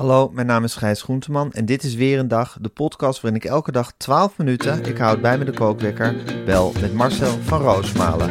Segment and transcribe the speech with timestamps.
[0.00, 3.40] Hallo, mijn naam is Gijs Groenteman en dit is weer een dag, de podcast waarin
[3.40, 6.14] ik elke dag 12 minuten, ik houd bij me de kookwekker,
[6.44, 8.28] bel met Marcel van Roosmalen.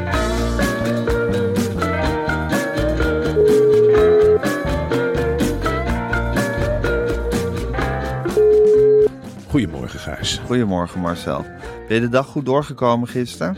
[9.48, 10.42] Goedemorgen Gijs.
[10.46, 11.46] Goedemorgen Marcel.
[11.88, 13.58] Ben je de dag goed doorgekomen gisteren?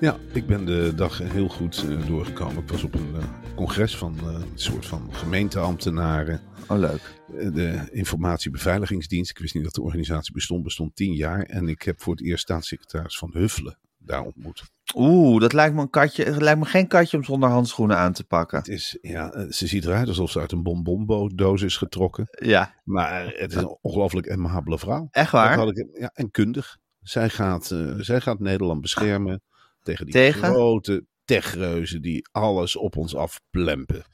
[0.00, 2.62] Ja, ik ben de dag heel goed uh, doorgekomen.
[2.62, 6.40] Ik was op een uh, congres van uh, een soort van gemeenteambtenaren.
[6.68, 7.22] Oh, leuk.
[7.26, 9.30] De informatiebeveiligingsdienst.
[9.30, 10.62] Ik wist niet dat de organisatie bestond.
[10.62, 11.42] Bestond tien jaar.
[11.42, 14.62] En ik heb voor het eerst staatssecretaris van Huffelen daar ontmoet.
[14.94, 18.24] Oeh, dat lijkt me, een katje, lijkt me geen katje om zonder handschoenen aan te
[18.24, 18.58] pakken.
[18.58, 22.28] Het is, ja, ze ziet eruit alsof ze uit een bonbondoos is getrokken.
[22.30, 22.74] Ja.
[22.84, 25.08] Maar het is een ongelooflijk amabele vrouw.
[25.10, 25.56] Echt waar?
[25.56, 26.78] Dat had ik, ja, en kundig.
[27.00, 29.42] Zij gaat, uh, zij gaat Nederland beschermen
[29.82, 30.42] tegen die Tegen?
[30.52, 34.04] grote techreuzen die alles op ons afplempen.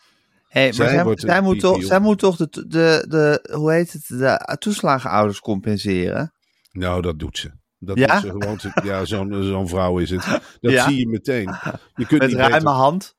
[0.48, 3.92] Hey, maar Zij wordt zij, moet toch, zij moet toch de, de, de, hoe heet
[3.92, 6.33] het, de toeslagenouders compenseren?
[6.73, 7.50] Nou, dat doet ze.
[7.78, 8.06] Dat Ja?
[8.06, 8.58] doet ze gewoon.
[8.84, 10.25] Ja, zo'n zo'n vrouw is het.
[10.61, 10.89] Dat Ja?
[10.89, 11.55] zie je meteen.
[11.95, 13.14] Je kunt Met niet ruime beter- hand.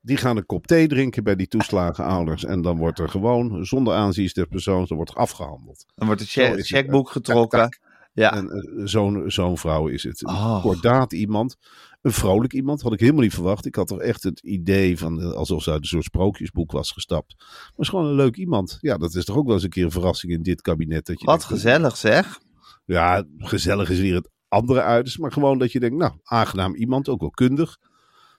[0.00, 2.44] Die gaan een kop thee drinken bij die toeslagenouders.
[2.44, 5.84] En dan wordt er gewoon, zonder aanzien der persoon, dan wordt afgehandeld.
[5.94, 7.78] Dan wordt het checkboek getrokken.
[8.18, 8.32] Ja.
[8.32, 10.22] En eh, zo'n zo'n vrouw is het.
[10.22, 10.62] Een Oh.
[10.62, 11.56] kordaat iemand.
[12.02, 12.82] Een vrolijk iemand.
[12.82, 13.66] Had ik helemaal niet verwacht.
[13.66, 16.90] Ik had toch echt het idee van eh, alsof ze uit een soort sprookjesboek was
[16.90, 17.34] gestapt.
[17.38, 18.78] Maar is gewoon een leuk iemand.
[18.80, 21.06] Ja, dat is toch ook wel eens een keer een verrassing in dit kabinet.
[21.06, 22.38] Dat je Wat denkt, gezellig zeg.
[22.84, 25.20] Ja, gezellig is weer het andere uiterste.
[25.20, 27.76] Maar gewoon dat je denkt, nou, aangenaam iemand, ook wel kundig.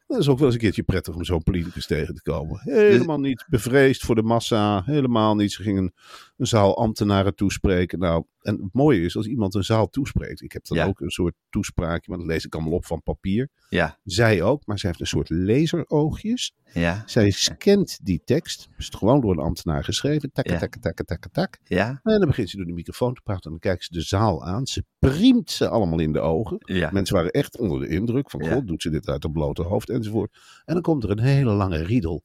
[0.09, 2.59] Dat is ook wel eens een keertje prettig om zo'n politicus tegen te komen.
[2.63, 4.83] Helemaal niet bevreesd voor de massa.
[4.85, 5.51] Helemaal niet.
[5.51, 5.93] Ze gingen een,
[6.37, 7.99] een zaal ambtenaren toespreken.
[7.99, 10.41] Nou, en het mooie is als iemand een zaal toespreekt.
[10.41, 10.85] Ik heb dan Ja.
[10.85, 13.49] ook een soort toespraakje, maar dat lees ik allemaal op van papier.
[13.69, 16.53] Ja, Zij ook, maar zij heeft een soort laseroogjes.
[16.73, 18.67] ja, Zij scant die tekst.
[18.77, 20.31] Is het gewoon door een ambtenaar geschreven.
[20.31, 20.57] Tak, Ja.
[20.57, 21.57] tak, tak, tak, tak.
[21.63, 23.43] ja, En dan begint ze door de microfoon te praten.
[23.43, 24.67] En dan kijkt ze de zaal aan.
[24.67, 26.57] Ze priemt ze allemaal in de ogen.
[26.65, 26.89] ja.
[26.91, 29.89] Mensen waren echt onder de indruk van, god, doet ze dit uit een blote hoofd
[29.99, 30.37] enzovoort.
[30.65, 32.23] En dan komt er een hele lange riedel.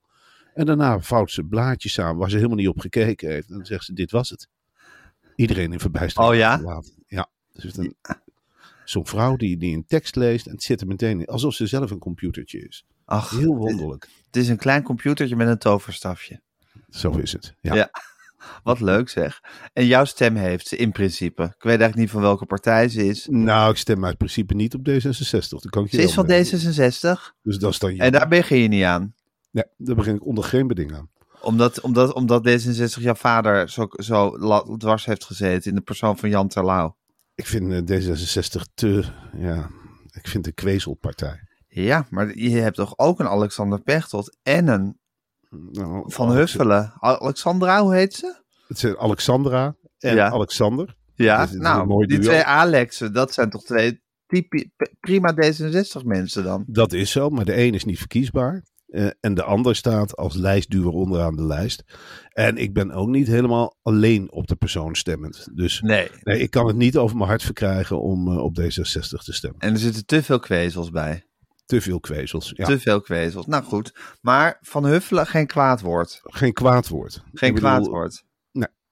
[0.54, 3.48] En daarna vouwt ze blaadjes samen waar ze helemaal niet op gekeken heeft.
[3.48, 4.48] En dan zegt ze, dit was het.
[5.36, 6.32] Iedereen in verbijstering.
[6.32, 6.82] Oh ja?
[7.06, 7.28] Ja.
[7.52, 7.96] Dus een,
[8.84, 11.26] zo'n vrouw die, die een tekst leest en het zit er meteen in.
[11.26, 12.84] Alsof ze zelf een computertje is.
[13.04, 14.08] Ach, Heel wonderlijk.
[14.26, 16.40] het is een klein computertje met een toverstafje.
[16.90, 17.54] Zo is het.
[17.60, 17.74] Ja.
[17.74, 17.90] Ja.
[18.62, 19.41] Wat leuk zeg.
[19.72, 21.43] En jouw stem heeft ze in principe.
[21.43, 23.27] Ik weet eigenlijk niet van welke partij ze is.
[23.31, 25.49] Nou, ik stem uit principe niet op D66.
[25.49, 26.47] Dat kan ik je Ze is van melden.
[26.47, 29.15] D66 Dus dat is dan en daar begin je niet aan.
[29.50, 31.10] Ja, daar begin ik onder geen beding aan.
[31.41, 34.37] Omdat, omdat, omdat D66 jouw vader zo, zo
[34.76, 36.97] dwars heeft gezeten in de persoon van Jan Terlouw.
[37.34, 39.05] Ik vind eh, D66 te,
[39.37, 39.71] ja,
[40.11, 41.41] ik vind een kwezelpartij.
[41.69, 44.99] Ja, maar je hebt toch ook een Alexander Pechtold en een
[45.72, 46.92] Nou, Van Huffelen.
[47.00, 48.42] Alexandra, hoe heet ze?
[48.69, 50.31] Het zijn Alexandra en Ja.
[50.31, 50.94] Alexander.
[51.15, 52.28] Ja, Dat is een nou, die duo.
[52.28, 54.70] twee Alexen, dat zijn toch twee typi-
[55.00, 56.64] prima D66 mensen dan?
[56.66, 58.62] Dat is zo, maar de een is niet verkiesbaar.
[58.87, 61.84] eh, en de ander staat als lijstduwer onderaan de lijst.
[62.28, 65.48] En ik ben ook niet helemaal alleen op de persoon stemmend.
[65.54, 66.09] Dus Nee.
[66.22, 69.60] nee, ik kan het niet over mijn hart verkrijgen om eh, op D66 te stemmen.
[69.60, 71.25] En er zitten te veel kwezels bij.
[71.66, 72.52] Te veel kwezels.
[72.54, 73.47] Ja, Te veel kwezels.
[73.47, 76.20] Nou goed, maar Van Huffelen geen kwaad woord.
[76.22, 77.22] geen kwaad woord.
[77.32, 78.25] Geen bedoel, kwaad woord.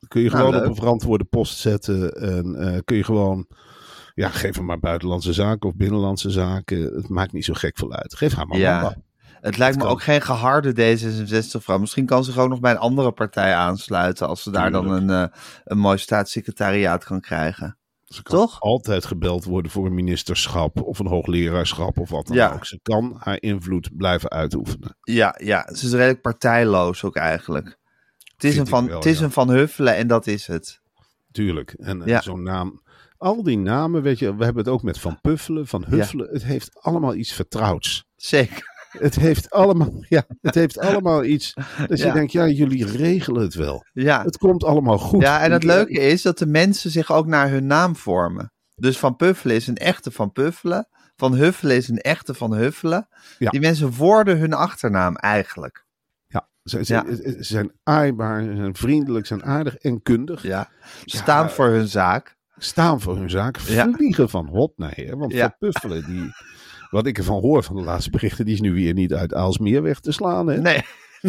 [0.08, 0.62] Kun je Nou, gewoon leuk.
[0.64, 2.12] op een verantwoorde post zetten.
[2.12, 3.46] En eh, kun je gewoon.
[4.14, 6.80] Ja, geef hem maar buitenlandse zaken of binnenlandse zaken.
[6.82, 8.14] Het maakt niet zo gek veel uit.
[8.14, 8.96] Geef haar maar Ja.
[9.40, 11.78] Het lijkt me ook geen geharde D66-vrouw.
[11.78, 15.10] Misschien kan ze ook nog bij een andere partij aansluiten als ze daar dan een,
[15.10, 17.76] eh, een mooi staatssecretariaat kan krijgen.
[18.12, 18.60] Ze kan Toch?
[18.60, 22.52] altijd gebeld worden voor een ministerschap of een hoogleraarschap of wat dan Ja.
[22.52, 22.66] ook.
[22.66, 24.96] Ze kan haar invloed blijven uitoefenen.
[25.02, 27.78] Ja, ja, ze is redelijk partijloos ook eigenlijk.
[28.34, 29.24] Het is, Vind een van, wel, het is ja.
[29.24, 30.80] een Van Huffelen en dat is het.
[31.32, 31.70] Tuurlijk.
[31.72, 32.20] En eh, Ja.
[32.20, 32.82] zo'n naam.
[33.16, 36.28] Al die namen, weet je, we hebben het ook met Van Puffelen, Van Huffelen.
[36.32, 38.04] Het heeft allemaal iets vertrouwds.
[38.16, 38.70] Zeker.
[38.98, 41.54] Het heeft allemaal, ja, het heeft allemaal iets.
[41.86, 43.84] Dat je denkt, ja, jullie regelen het wel.
[43.92, 44.22] Ja.
[44.22, 45.22] Het komt allemaal goed.
[45.22, 48.52] ja, en het leuke is dat de mensen zich ook naar hun naam vormen.
[48.74, 50.88] Dus Van Puffelen is een echte Van Puffelen.
[51.16, 53.08] Van Huffelen is een echte Van Huffelen.
[53.38, 53.50] Ja.
[53.50, 55.84] Die mensen worden hun achternaam eigenlijk.
[56.26, 57.04] Ja, ze, ze, Ja.
[57.14, 60.42] ze zijn aaibaar, ze zijn vriendelijk, ze zijn aardig en kundig.
[60.42, 60.68] Ja.
[61.04, 62.36] Staan voor hun zaak.
[62.56, 65.18] Staan voor hun zaak, vliegen van hot naar her.
[65.18, 65.34] Want.
[65.36, 66.30] Van Puffelen, die,
[66.92, 69.82] wat ik ervan hoor van de laatste berichten, die is nu weer niet uit Aalsmeer
[69.82, 70.46] weg te slaan.
[70.46, 70.60] Hè?
[70.60, 70.80] Nee.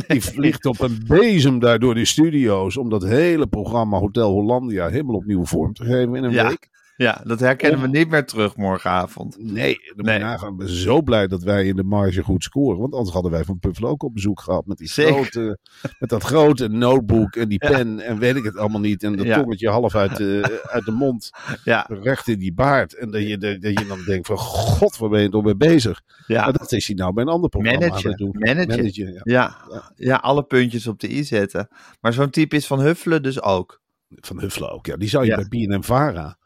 [0.07, 4.89] Die vliegt op een bezem daar door de studio's om dat hele programma Hotel Hollandia
[4.89, 6.48] helemaal opnieuw vorm te geven in een Ja.
[6.48, 6.69] week.
[7.04, 9.38] Ja, dat herkennen we niet meer terug morgenavond.
[9.40, 10.20] Nee, Nee.
[10.20, 10.58] nagaan.
[10.58, 12.80] Ben zo blij dat wij in de marge goed scoren.
[12.80, 14.66] Want anders hadden wij van Puffelen ook op bezoek gehad.
[14.66, 15.14] Met, die Zeker.
[15.14, 15.58] grote,
[16.00, 17.70] met dat grote notebook en die Ja.
[17.70, 19.04] pen en weet ik het allemaal niet.
[19.04, 19.40] En dat Ja.
[19.42, 21.30] tongetje half uit de, uit de mond,
[21.64, 22.94] Ja, recht in die baard.
[22.96, 26.02] En dat je, dat je dan denkt van, god, waar ben je toch mee bezig?
[26.28, 26.44] ja.
[26.44, 28.36] Maar dat is hij nou bij een ander programma Managen, doen.
[28.40, 28.68] managen.
[28.68, 29.56] Managen, ja.
[29.96, 31.68] Ja, alle puntjes op de i zetten.
[32.02, 33.82] Maar zo'n type is Van Huffelen dus ook.
[34.10, 34.86] Van Huffelen ook.
[34.86, 36.38] Ja, die zou je bij BNM Vara.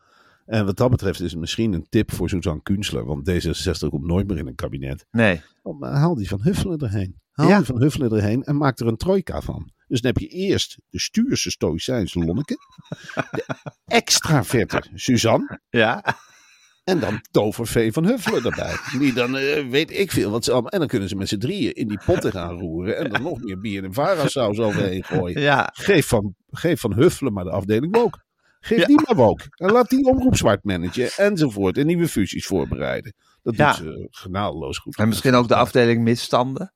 [0.48, 3.06] En wat dat betreft is het misschien een tip voor Suzanne Kunstler.
[3.06, 5.06] Want D66 komt nooit meer in een kabinet.
[5.12, 5.42] Nee.
[5.62, 7.20] Oh, maar haal die van Huffelen erheen.
[7.32, 7.58] Haal Ja.
[7.58, 9.72] die van Huffelen erheen en maak er een trojka van.
[9.88, 12.56] Dus dan heb je eerst de stuurse stoïcijnse Lonneke.
[13.14, 13.46] De
[13.86, 15.60] extraverte Suzanne.
[15.70, 16.04] Ja.
[16.84, 18.76] En dan tovervee van Huffelen erbij.
[19.00, 20.72] Die dan eh, weet ik veel wat ze allemaal...
[20.72, 22.98] En dan kunnen ze met z'n drieën in die potten gaan roeren.
[22.98, 25.42] En dan nog meer bier en vara saus overheen gooien.
[25.42, 25.70] Ja.
[25.74, 28.26] Geef van, geef van Huffelen maar de afdeling woke.
[28.68, 28.86] Geef Ja.
[28.86, 29.44] die maar woke.
[29.50, 31.10] En laat die omroep zwart managen.
[31.26, 31.78] Enzovoort.
[31.78, 33.14] En nieuwe fusies voorbereiden.
[33.44, 33.68] Dat Ja.
[33.68, 34.98] doet ze genadeloos goed.
[34.98, 36.74] En misschien ook de afdeling misstanden.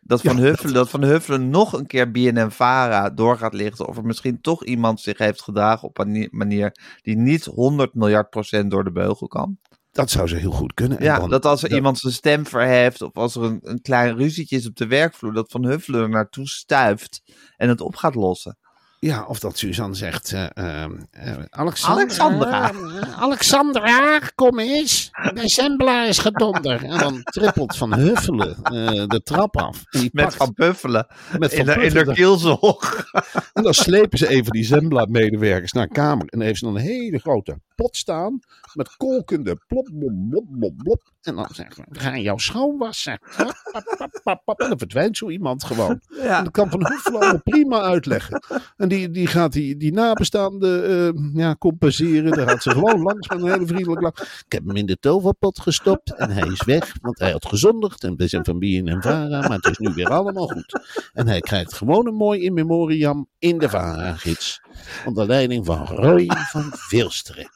[0.00, 3.86] Dat Van, Huffelen, dat van Huffelen nog een keer BNN-Vara door gaat lichten.
[3.88, 6.72] Of er misschien toch iemand zich heeft gedragen op een ni- manier
[7.02, 9.58] die niet 100 miljard procent door de beugel kan.
[9.92, 10.98] Dat zou ze heel goed kunnen.
[10.98, 13.58] En Ja, dan- dat als er dat- iemand zijn stem verheft of als er een,
[13.62, 17.22] een klein ruzietje is op de werkvloer, dat Van Huffelen er naartoe stuift
[17.56, 18.58] en het op gaat lossen.
[19.00, 22.72] Ja, of dat Suzanne zegt, eh, ehm, eh, Alexandra, Alexandra.
[23.16, 25.10] Alexandra, kom eens.
[25.34, 26.84] De Zembla is gedonder.
[26.84, 29.82] En dan trippelt Van Huffelen eh, de trap af.
[29.90, 31.06] En die Met pakt Van Puffelen
[31.38, 33.04] met Van in, de, in de kielzog.
[33.52, 36.26] En dan slepen ze even die Zembla-medewerkers naar een kamer.
[36.28, 38.40] En dan heeft ze dan een hele grote pot staan.
[38.74, 41.02] Met kolkende plop, blop, blop, blop, blop.
[41.22, 43.18] En dan zeggen ze, we gaan jou schoonwassen.
[43.36, 44.60] Pap, pap, pap, pap, pap.
[44.60, 46.00] En dan verdwijnt zo iemand gewoon.
[46.20, 48.42] En dat kan Van allemaal prima uitleggen.
[48.76, 52.32] En die, die gaat die, die nabestaanden eh, ja, compenseren.
[52.32, 54.42] Daar gaat ze gewoon langs met een hele vriendelijk lach.
[54.46, 56.92] Ik heb hem in de toverpot gestopt en hij is weg.
[57.00, 59.40] Want hij had gezondigd en we zijn van Bien en Vara.
[59.40, 60.80] Maar het is nu weer allemaal goed.
[61.12, 64.60] En hij krijgt gewoon een mooi in memoriam in de Vara-gids.
[65.06, 67.50] Onder leiding van Roy van Vilsteren.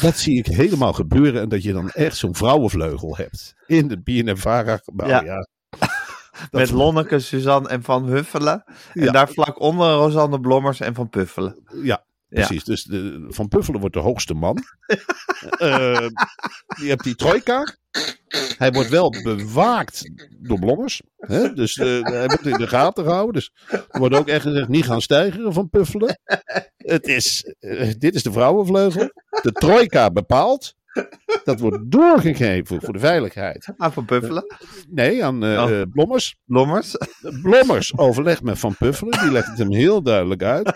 [0.00, 1.40] Dat zie ik helemaal gebeuren.
[1.40, 3.54] En dat je dan echt zo'n vrouwenvleugel hebt.
[3.66, 5.08] In het Bien en Vara-gebouw.
[5.08, 5.22] Ja.
[5.22, 5.48] Ja.
[6.50, 8.64] Met Lonneke, Suzanne en Van Huffelen.
[8.92, 9.06] Ja.
[9.06, 11.68] En daar vlak onder Rosanne Blommers en Van Puffelen.
[11.82, 12.64] Ja, precies.
[12.64, 14.56] Dus de, Van Puffelen wordt de hoogste man.
[15.58, 16.08] Eh,
[16.80, 17.76] je hebt die trojka.
[18.58, 21.02] Hij wordt wel bewaakt door blommers.
[21.18, 21.52] Hè?
[21.52, 23.34] Dus eh, hij wordt in de gaten gehouden.
[23.34, 26.20] Dus er wordt ook echt gezegd, niet gaan stijgen van Puffelen.
[26.76, 29.10] Het is, eh, dit is de vrouwenvleugel.
[29.42, 30.74] De trojka bepaalt.
[31.44, 33.68] Dat wordt doorgegeven voor de veiligheid.
[33.76, 34.44] Ah, Van Puffelen.
[34.88, 35.70] Nee, aan eh, Oh.
[35.80, 36.36] eh, blommers.
[36.44, 36.96] Blommers.
[37.42, 39.20] Blommers overlegt met Van Puffelen.
[39.20, 40.72] Die legt het hem heel duidelijk uit.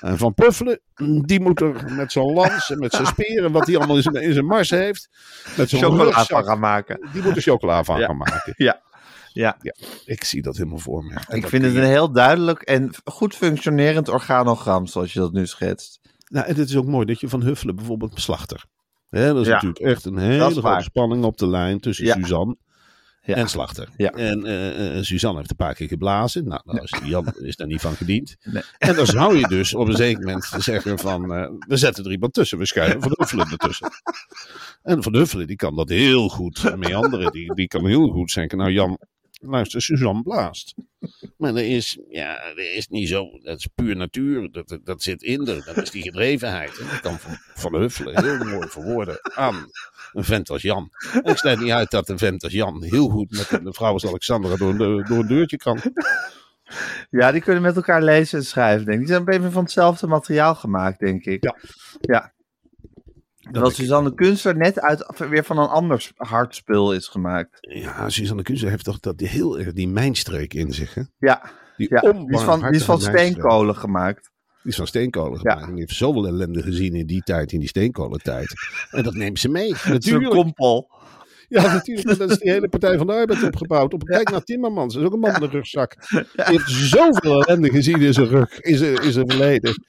[0.00, 0.80] En Van Puffelen,
[1.24, 4.14] die moet er met zo'n lans en met zijn speren, wat hij allemaal in zijn,
[4.14, 5.08] in zijn mars heeft.
[5.56, 7.08] Met zo'n Chocola van gaan maken.
[7.12, 8.06] Die moet er chocola van Ja.
[8.06, 8.52] gaan maken.
[8.66, 8.82] Ja.
[9.32, 9.56] Ja.
[10.04, 11.14] Ik zie dat helemaal voor me.
[11.28, 15.32] En Ik vind het je- een heel duidelijk en goed functionerend organogram, zoals je dat
[15.32, 16.00] nu schetst.
[16.28, 18.64] Nou, en het is ook mooi dat je Van Huffelen bijvoorbeeld slachter.
[19.14, 19.52] Hè, dat is Ja.
[19.52, 20.82] natuurlijk echt een hele grote waar.
[20.82, 22.14] spanning op de lijn tussen Ja.
[22.14, 22.56] Suzanne
[23.22, 23.34] Ja.
[23.34, 23.88] en Slachter.
[23.96, 24.10] Ja.
[24.10, 26.48] En eh, eh, Suzanne heeft een paar keer geblazen.
[26.48, 28.36] Nou, nou is Jan is daar niet van gediend.
[28.42, 28.62] Nee.
[28.78, 31.34] En dan zou je dus op een zeker moment zeggen van...
[31.34, 32.58] eh, we zetten er iemand tussen.
[32.58, 33.90] We schuiven Van Huffelen ertussen.
[34.82, 37.32] En Van Huffelen die kan dat heel goed meanderen.
[37.32, 38.58] Die, die kan heel goed zeggen...
[38.58, 38.98] Nou Jan,
[39.46, 40.74] luister, Suzanne blaast.
[41.38, 43.38] Maar er is, ja, er is niet zo...
[43.42, 44.52] Dat is puur natuur.
[44.52, 45.64] Dat, dat, dat zit in er.
[45.64, 46.78] Dat is die gedrevenheid.
[46.78, 49.70] En dat kan Van, van Huffelen heel mooi verwoorden aan
[50.12, 50.90] een vent als Jan.
[51.12, 53.92] En ik sluit niet uit dat een vent als Jan heel goed met een vrouw
[53.92, 55.80] als Alexandra door een, door een deurtje kan.
[57.10, 59.06] Ja, die kunnen met elkaar lezen en schrijven, denk ik.
[59.06, 61.44] Die zijn even van hetzelfde materiaal gemaakt, denk ik.
[61.44, 61.56] Ja.
[62.00, 62.33] Ja.
[63.52, 67.58] Terwijl Suzanne Kunstler net uit, weer van een ander hard spul is gemaakt.
[67.60, 70.94] Ja, Suzanne Kunze heeft toch dat die heel erg die mijnstreek in zich.
[70.94, 71.02] Hè?
[71.18, 71.42] Ja,
[71.76, 72.00] Die, ja.
[72.12, 74.30] Die is van, die is van steenkolen gemaakt.
[74.62, 75.52] Die is van steenkolen Ja.
[75.52, 75.70] gemaakt.
[75.70, 78.52] Die heeft zoveel ellende gezien in die tijd, in die steenkolentijd.
[78.90, 79.68] En dat neemt ze mee.
[79.74, 80.30] Is een Natuurlijk.
[80.34, 80.90] kompel.
[81.54, 82.18] Ja, natuurlijk.
[82.18, 83.94] Dat is die hele Partij van de Arbeid opgebouwd.
[83.94, 84.94] Op, kijk naar Timmermans.
[84.94, 85.96] Dat is ook een man met een rugzak.
[86.08, 89.84] Die heeft zoveel ellende gezien in zijn rug, in zijn, in zijn verleden.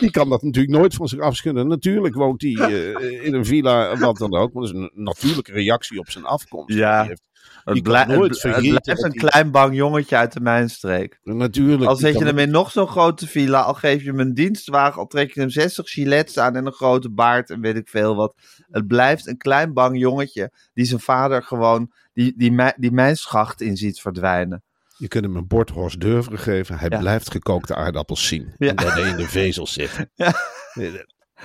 [0.00, 1.68] Die kan dat natuurlijk nooit van zich afschudden.
[1.68, 4.52] Natuurlijk woont hij eh, in een villa, wat dan ook.
[4.52, 6.74] Maar dat is een natuurlijke reactie op zijn afkomst.
[6.74, 7.00] Ja.
[7.00, 7.22] Die heeft,
[7.74, 11.18] Het, blij- blijft een klein bang jongetje uit de mijnstreek.
[11.22, 11.90] natuurlijk.
[11.90, 14.98] Al zet je hem in nog zo'n grote villa, al geef je hem een dienstwagen,
[15.00, 18.14] al trek je hem 60 gilets aan en een grote baard en weet ik veel
[18.16, 18.34] wat.
[18.70, 23.16] Het blijft een klein bang jongetje die zijn vader gewoon die, die, mij- die mijn
[23.16, 24.62] schacht in ziet verdwijnen.
[24.96, 26.78] Je kunt hem een bord Horst Durver geven.
[26.78, 26.98] Hij Ja.
[26.98, 28.52] blijft gekookte aardappels zien.
[28.58, 28.74] Ja.
[28.74, 30.06] En hij in de vezels zit.
[30.14, 30.32] Ja.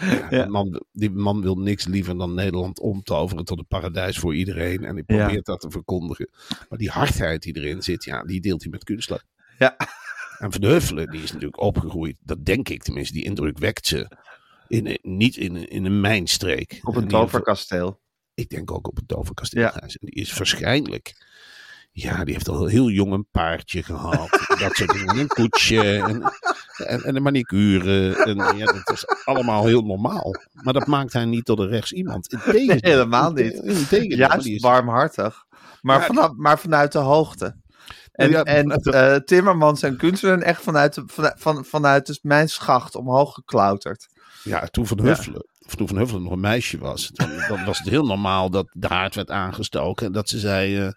[0.02, 0.42] Ja, Ja.
[0.42, 4.84] Die, man, die man wil niks liever dan Nederland omtoveren tot een paradijs voor iedereen.
[4.84, 5.24] En hij Ja.
[5.26, 6.30] probeert dat te verkondigen.
[6.70, 9.24] Maar die hardheid die erin zit, ja, die deelt hij met kunstler.
[9.58, 9.76] Ja.
[10.40, 12.18] En Van Huffelen, die is natuurlijk opgegroeid.
[12.22, 13.14] Dat denk ik tenminste.
[13.14, 14.08] Die indruk wekt ze.
[14.68, 16.80] In, een- niet in, een- in een mijnstreek.
[16.84, 18.02] Op een toverkasteel.
[18.34, 19.62] ik denk ook op het toverkasteel.
[19.62, 19.84] Ja.
[20.00, 21.14] die is waarschijnlijk.
[21.96, 24.30] Ja, die heeft al heel jong een paardje gehad.
[24.60, 25.18] dat soort dingen.
[25.18, 26.00] Een koetsje.
[26.02, 26.22] En,
[26.88, 28.16] en, en een manicure.
[28.24, 30.36] En ja, dat is allemaal heel normaal.
[30.54, 32.36] Maar dat maakt hij niet tot een rechts iemand.
[32.46, 33.54] Nee, helemaal niet.
[33.54, 34.18] Integendeel.
[34.18, 35.46] Juist is- warmhartig.
[35.82, 36.06] Maar, Ja.
[36.06, 37.56] vanaf, maar vanuit de hoogte.
[38.12, 42.20] En, Ja, en de- eh, Timmermans en Kunstler echt vanuit, de, vanuit, van, vanuit dus
[42.22, 44.08] mijn schacht omhoog geklauterd.
[44.44, 45.46] Ja, toen Van Huffelen.
[45.66, 47.10] Of toen Van Huffelen nog een meisje was.
[47.14, 50.06] Dan, dan was het heel normaal dat de haard werd aangestoken.
[50.06, 50.88] En dat ze zei: eh,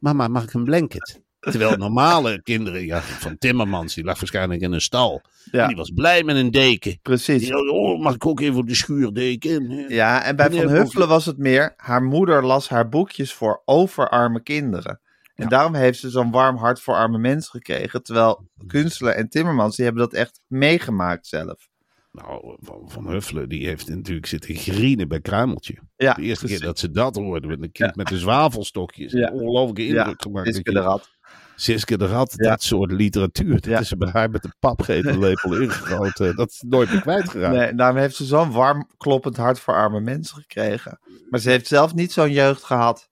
[0.00, 1.20] Mama, mag ik een blanket?
[1.40, 5.22] Terwijl normale kinderen, ja, van Timmermans, die lag waarschijnlijk in een stal.
[5.50, 5.62] Ja.
[5.62, 6.98] En die was blij met een deken.
[7.02, 7.40] Precies.
[7.40, 9.84] Die oh, mag ik ook even op de schuurdeken?
[9.88, 14.08] Ja, en bij Van Huffelen was het meer, haar moeder las haar boekjes voor over
[14.08, 15.00] arme kinderen.
[15.34, 15.48] En Ja.
[15.48, 18.02] daarom heeft ze zo'n warm hart voor arme mensen gekregen.
[18.02, 21.68] Terwijl Kunstler en Timmermans, die hebben dat echt meegemaakt zelf.
[22.12, 25.78] Nou, Van, van Huffelen, die heeft natuurlijk zitten grienen bij Kruimeltje.
[25.96, 26.58] Ja, de eerste precies.
[26.58, 27.94] keer dat ze dat hoorde, met een kind Ja.
[27.96, 29.12] met de zwavelstokjes.
[29.12, 29.26] Ja.
[29.28, 30.46] Een ongelooflijke indruk gemaakt.
[30.54, 31.10] Siske de Rat.
[31.56, 33.60] Siske de Rat, dat soort literatuur.
[33.60, 36.36] Dat is er bij haar met de papgetellepel ingegoten.
[36.36, 37.56] Dat is nooit meer kwijtgeraakt.
[37.56, 40.98] Nee, daarom heeft ze zo'n warm kloppend hart voor arme mensen gekregen.
[41.30, 43.08] Maar ze heeft zelf niet zo'n jeugd gehad.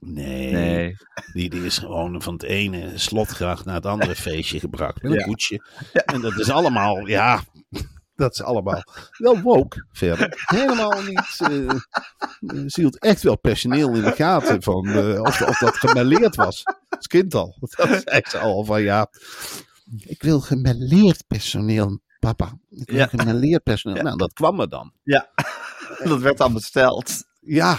[0.00, 0.96] Nee.
[1.32, 5.02] Die, die is gewoon van het ene slotgracht naar het andere feestje gebracht.
[5.02, 5.24] Met een Ja.
[5.24, 5.64] koetsje.
[5.92, 7.42] En dat is allemaal, ja,
[8.18, 8.82] dat is allemaal
[9.18, 10.32] wel woke verder.
[10.46, 11.38] Helemaal niet.
[11.38, 11.74] eh,
[12.66, 16.62] ze hield echt wel personeel in de gaten van eh, of, of dat gemelleerd was.
[16.88, 17.56] Als kind al.
[17.76, 19.10] Dat zei ze al van ja.
[19.98, 22.58] Ik wil gemelleerd personeel, papa.
[22.70, 23.06] Ik wil Ja.
[23.06, 24.02] gemelleerd personeel.
[24.02, 24.92] Nou, dat kwam er dan.
[25.02, 25.28] Ja,
[26.04, 27.26] dat werd dan besteld.
[27.40, 27.78] Ja.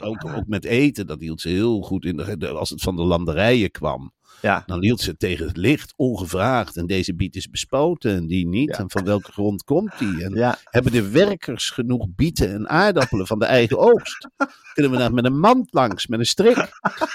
[0.00, 3.02] Ook, ook met eten, dat hield ze heel goed in de- Als het van de
[3.02, 4.12] landerijen kwam,
[4.42, 6.76] Ja, dan hield ze tegen het licht ongevraagd.
[6.76, 8.68] En deze biet is bespoten en die niet.
[8.68, 8.78] Ja.
[8.78, 10.24] En van welke grond komt die?
[10.24, 10.58] En ja.
[10.64, 14.28] hebben de werkers genoeg bieten en aardappelen van de eigen oogst?
[14.74, 16.56] Kunnen we daar met een mand langs, met een strik?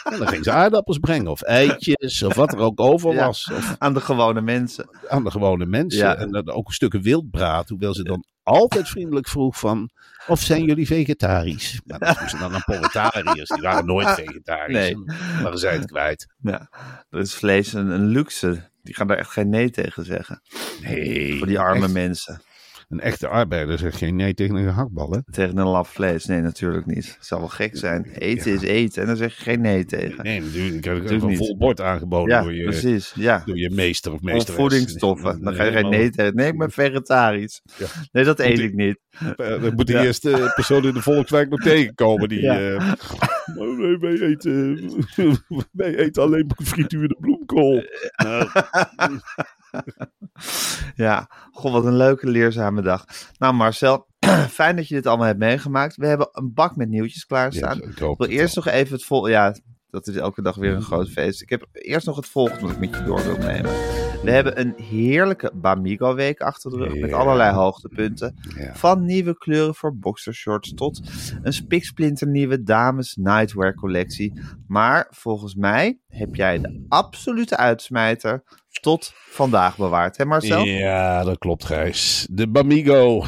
[0.04, 3.52] En dan ging ze aardappels brengen, of eitjes, of wat er ook over was.
[3.54, 4.90] Of aan de gewone mensen.
[5.08, 6.00] aan de gewone mensen.
[6.00, 6.16] Ja.
[6.16, 8.26] En dan ook stukken wildbraad, hoewel ze dan
[8.58, 9.90] altijd vriendelijk vroeg van...
[10.28, 11.82] Of zijn jullie vegetarisch?
[11.86, 13.50] Dat moesten dan Napolitaniërs.
[13.50, 14.76] Die waren nooit vegetarisch.
[14.82, 14.92] Nee.
[14.92, 16.28] En waren zij het kwijt.
[16.42, 16.70] Ja,
[17.10, 18.70] dat is vlees een, een luxe.
[18.84, 20.42] Die gaan daar echt geen nee tegen zeggen.
[20.82, 21.38] Nee.
[21.38, 22.42] Voor die arme echt- mensen.
[22.92, 25.20] Een echte arbeider zegt geen nee tegen een gehaktbal, hè?
[25.32, 26.26] Tegen een lap vlees.
[26.26, 27.16] Nee, natuurlijk niet.
[27.18, 28.06] Het zou wel gek zijn.
[28.06, 29.02] Eten is eten.
[29.02, 30.24] En daar zeg je geen nee tegen.
[30.24, 30.76] Nee, natuurlijk.
[30.76, 31.38] Ik Natuurlijk een niet.
[31.38, 33.12] vol bord aangeboden Ja, door, je, precies.
[33.16, 33.42] Ja.
[33.46, 34.56] door je meester of Of meesteres.
[34.60, 35.42] voedingsstoffen.
[35.44, 36.36] Dan ga je geen nee tegen.
[36.36, 37.62] Nee, ik ben vegetarisch.
[37.78, 37.86] Ja.
[38.12, 39.00] Nee, dat eet ik niet.
[39.20, 42.30] Eh, Dan moet de eerste persoon in de Volkswijk nog tegenkomen.
[42.30, 44.80] Die, "Oh, nee, wij, eten,
[45.72, 47.84] wij eten alleen gefrituurde bloemkool.
[48.24, 48.48] Nou,
[50.96, 53.06] Ja, god, wat een leuke leerzame dag.
[53.38, 54.08] Nou Marcel,
[54.60, 55.96] fijn dat je dit allemaal hebt meegemaakt.
[55.96, 57.82] We hebben een bak met nieuwtjes klaarstaan.
[57.82, 58.64] ik wil eerst wel.
[58.64, 59.28] nog even het vol.
[59.28, 59.56] Ja,
[59.90, 61.42] dat is elke dag weer een groot feest.
[61.42, 63.72] Ik heb eerst nog het volgende wat ik met je door wil nemen.
[64.24, 67.00] We hebben een heerlijke Bamigo week achter de rug.
[67.00, 68.36] Met allerlei hoogtepunten.
[68.74, 71.02] Van nieuwe kleuren voor boxershorts tot
[71.42, 74.42] een spiksplinter nieuwe dames nightwear collectie.
[74.68, 78.44] Maar volgens mij heb jij de absolute uitsmijter
[78.80, 80.18] tot vandaag bewaard.
[80.18, 80.64] Hè Marcel?
[80.66, 82.28] Ja, dat klopt, Gijs.
[82.32, 83.24] De Bamigo,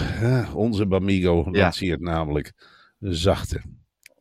[0.53, 1.61] onze Bamigo, Ja.
[1.61, 2.53] lanceert namelijk
[2.99, 3.61] zachte,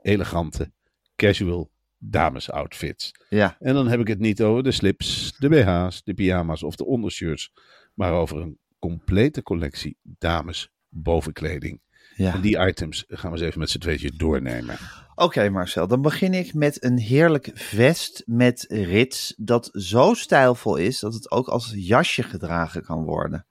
[0.02, 0.72] elegante,
[1.16, 3.10] casual damesoutfits.
[3.28, 3.56] Ja.
[3.60, 6.84] En dan heb ik het niet over de slips, de BH's, de pyjama's of de
[6.86, 7.52] ondershirts,
[7.94, 11.80] maar over een complete collectie dames bovenkleding.
[12.22, 12.34] Ja.
[12.34, 14.76] En die items gaan we eens even met z'n tweetjes doornemen.
[15.14, 21.00] Oké Marcel, dan begin ik met een heerlijk vest met rits dat zo stijlvol is
[21.00, 23.46] dat het ook als jasje gedragen kan worden.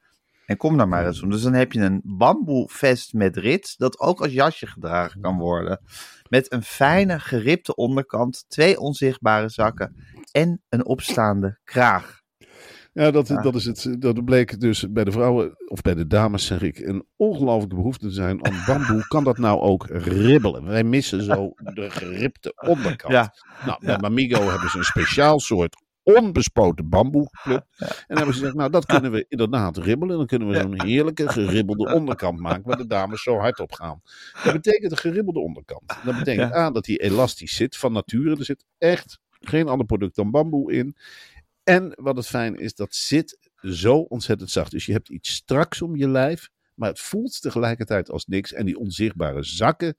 [0.45, 1.29] En kom daar maar eens om.
[1.29, 5.37] Dus dan heb je een bamboe vest met rits dat ook als jasje gedragen kan
[5.37, 5.81] worden.
[6.29, 9.95] met een fijne geribde onderkant, twee onzichtbare zakken
[10.31, 12.20] en een opstaande kraag.
[12.93, 13.41] Ja, dat, Ja.
[13.41, 13.95] dat is het.
[13.99, 18.07] Dat bleek dus bij de vrouwen, of bij de dames zeg ik, een ongelooflijke behoefte
[18.07, 19.05] te zijn aan bamboe.
[19.07, 20.65] Kan dat nou ook ribbelen?
[20.65, 23.13] Wij missen zo de geribde onderkant.
[23.13, 23.33] Ja.
[23.65, 27.65] Nou, bij Mamigo hebben ze een speciaal soort onbespoten bamboe geplukt.
[27.77, 30.17] En dan hebben ze gezegd, nou dat kunnen we inderdaad ribbelen.
[30.17, 34.01] Dan kunnen we zo'n heerlijke geribbelde onderkant maken waar de dames zo hard op gaan.
[34.43, 35.97] Dat betekent een geribbelde onderkant.
[36.03, 38.35] Dat betekent A, dat die elastisch zit van nature.
[38.37, 40.95] Er zit echt geen ander product dan bamboe in.
[41.63, 44.71] En wat het fijn is, dat zit zo ontzettend zacht.
[44.71, 48.53] Dus je hebt iets straks om je lijf, maar het voelt tegelijkertijd als niks.
[48.53, 49.97] En die onzichtbare zakken,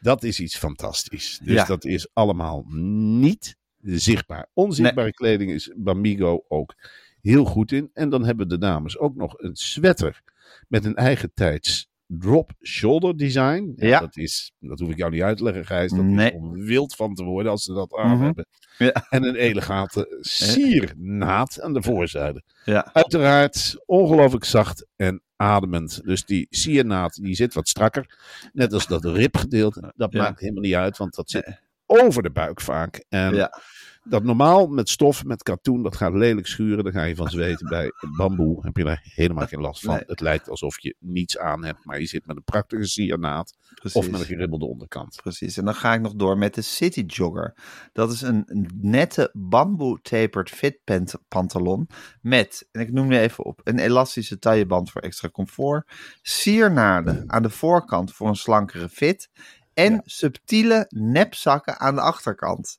[0.00, 1.38] dat is iets fantastisch.
[1.42, 1.64] Dus Ja.
[1.64, 4.48] dat is allemaal niet zichtbaar.
[4.52, 6.74] Onzichtbare kleding is Bamigo ook
[7.20, 7.90] heel goed in.
[7.92, 10.22] En dan hebben de dames ook nog een sweater
[10.68, 11.88] met een eigen tijds
[12.18, 13.72] drop shoulder design.
[13.76, 14.00] Ja.
[14.00, 15.90] Dat, is, dat hoef ik jou niet uit te leggen, Gijs.
[15.90, 16.30] Dat Nee.
[16.30, 18.24] is om wild van te worden als ze dat aan Mhm.
[18.24, 18.46] hebben.
[18.78, 19.06] Ja.
[19.08, 22.42] En een elegante siernaad aan de voorzijde.
[22.64, 22.90] Ja.
[22.92, 26.00] Uiteraard ongelooflijk zacht en ademend.
[26.04, 28.18] Dus die siernaad die zit wat strakker.
[28.52, 29.92] Net als dat ribgedeelte.
[29.96, 33.04] Dat maakt helemaal niet uit, want dat zit over de buik vaak.
[33.08, 33.58] En Ja.
[34.04, 36.84] Dat normaal met stof, met katoen, dat gaat lelijk schuren.
[36.84, 37.68] Daar ga je van zweten.
[37.68, 39.94] Bij bamboe heb je daar helemaal geen last van.
[39.94, 40.02] Nee.
[40.06, 43.56] Het lijkt alsof je niets aan hebt, maar je zit met een prachtige siernaad.
[43.74, 43.98] Precies.
[43.98, 45.16] Of met een geribbelde onderkant.
[45.22, 47.54] Precies, en dan ga ik nog door met de City Jogger.
[47.92, 51.88] Dat is een nette bamboe tapered fit pant- pantalon
[52.20, 55.90] met, en ik noem nu even op, een elastische tailleband voor extra comfort,
[56.22, 59.30] siernaarden aan de voorkant voor een slankere fit
[59.74, 62.78] en subtiele nepzakken aan de achterkant.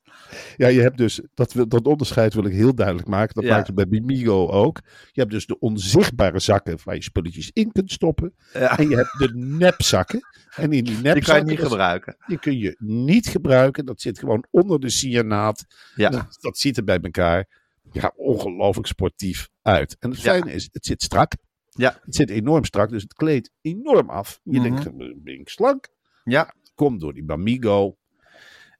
[0.57, 3.35] Ja, je hebt dus, dat, dat onderscheid wil ik heel duidelijk maken.
[3.35, 3.49] Dat Ja.
[3.55, 4.79] maakt het bij Bimigo ook.
[5.11, 8.33] Je hebt dus de onzichtbare zakken waar je spulletjes in kunt stoppen.
[8.53, 10.19] Ja, En je hebt de nepzakken.
[10.55, 12.15] En in die nepzakken, die kan je niet dat- gebruiken.
[12.27, 13.85] die kun je niet gebruiken.
[13.85, 15.65] Dat zit gewoon onder de cyanaat.
[15.95, 16.09] Ja.
[16.09, 19.95] Dat, dat ziet er bij elkaar ja, ongelooflijk sportief uit.
[19.99, 21.33] En het fijne is, het zit strak.
[21.69, 21.99] Ja.
[22.05, 24.39] Het zit enorm strak, dus het kleedt enorm af.
[24.43, 24.63] Je Mhm.
[24.63, 25.87] denkt, ben ik slank?
[26.23, 27.97] Ja, komt door die Bamigo.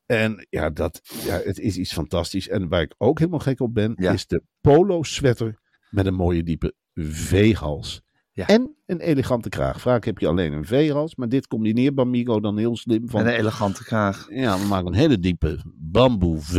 [0.06, 2.48] En ja, dat, ja, het is iets fantastisch.
[2.48, 4.12] En waar ik ook helemaal gek op ben, Ja.
[4.12, 8.02] is de polo sweater met een mooie diepe V-hals.
[8.32, 8.48] Ja.
[8.48, 9.82] En een elegante kraag.
[9.82, 13.10] Vaak heb je alleen een V-hals, maar dit combineert Bamigo dan heel slim.
[13.10, 14.28] Van, en een elegante kraag.
[14.30, 16.56] ja, we maken een hele diepe bamboe V.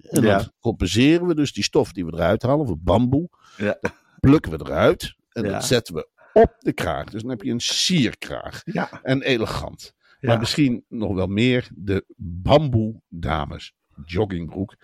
[0.00, 0.36] En Ja.
[0.38, 3.28] dan compenseren we dus die stof die we eruit halen, of bamboe.
[3.56, 3.78] Ja.
[4.20, 7.10] Plukken we eruit en dat zetten we op de kraag.
[7.10, 8.62] Dus dan heb je een sierkraag.
[8.64, 9.00] Ja.
[9.02, 9.94] En elegant.
[10.20, 14.76] Maar misschien nog wel meer de bamboe dames joggingbroek.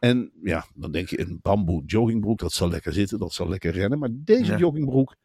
[0.00, 3.72] En ja, dan denk je een bamboe joggingbroek, dat zal lekker zitten, dat zal lekker
[3.72, 3.98] rennen.
[3.98, 5.16] Maar deze joggingbroek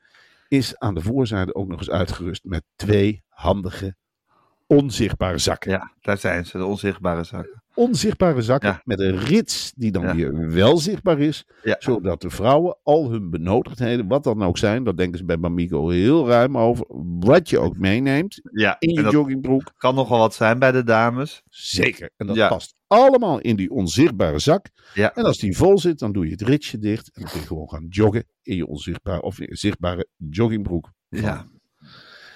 [0.48, 3.96] is aan de voorzijde ook nog eens uitgerust met twee handige,
[4.78, 5.72] onzichtbare zakken.
[5.72, 7.62] Ja, daar zijn ze, de onzichtbare zakken.
[7.74, 8.82] Onzichtbare zakken Ja.
[8.84, 10.16] met een rits die dan Ja.
[10.16, 11.46] weer wel zichtbaar is.
[11.64, 11.76] Ja.
[11.80, 15.90] Zodat de vrouwen al hun benodigdheden, wat dan ook zijn, daar denken ze bij Bamigo
[15.90, 16.86] heel ruim over.
[17.20, 19.72] Wat je ook meeneemt Ja, in je dat joggingbroek.
[19.78, 21.42] kan nog wel wat zijn bij de dames.
[21.50, 22.10] Zeker.
[22.18, 24.66] En dat past allemaal in die onzichtbare zak.
[24.94, 25.14] Ja.
[25.16, 27.12] En als die vol zit, dan doe je het ritsje dicht.
[27.14, 30.92] En dan kun je gewoon gaan joggen in je onzichtbare of zichtbare joggingbroek.
[31.10, 31.48] Ja.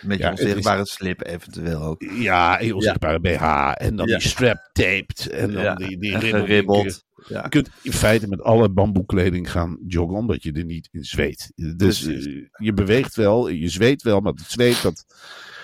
[0.05, 2.03] Met je Ja, het is- onzichtbare slip eventueel ook.
[2.15, 3.71] Ja, je onzichtbare BH.
[3.85, 5.27] En dan die strap taped.
[5.31, 7.03] En dan die, die geribbeld.
[7.27, 7.43] Ja.
[7.43, 11.51] Je kunt in feite met alle bamboekleding gaan joggen, omdat je er niet in zweet.
[11.77, 12.17] Dus eh,
[12.57, 15.05] je beweegt wel, je zweet wel, maar het zweet dat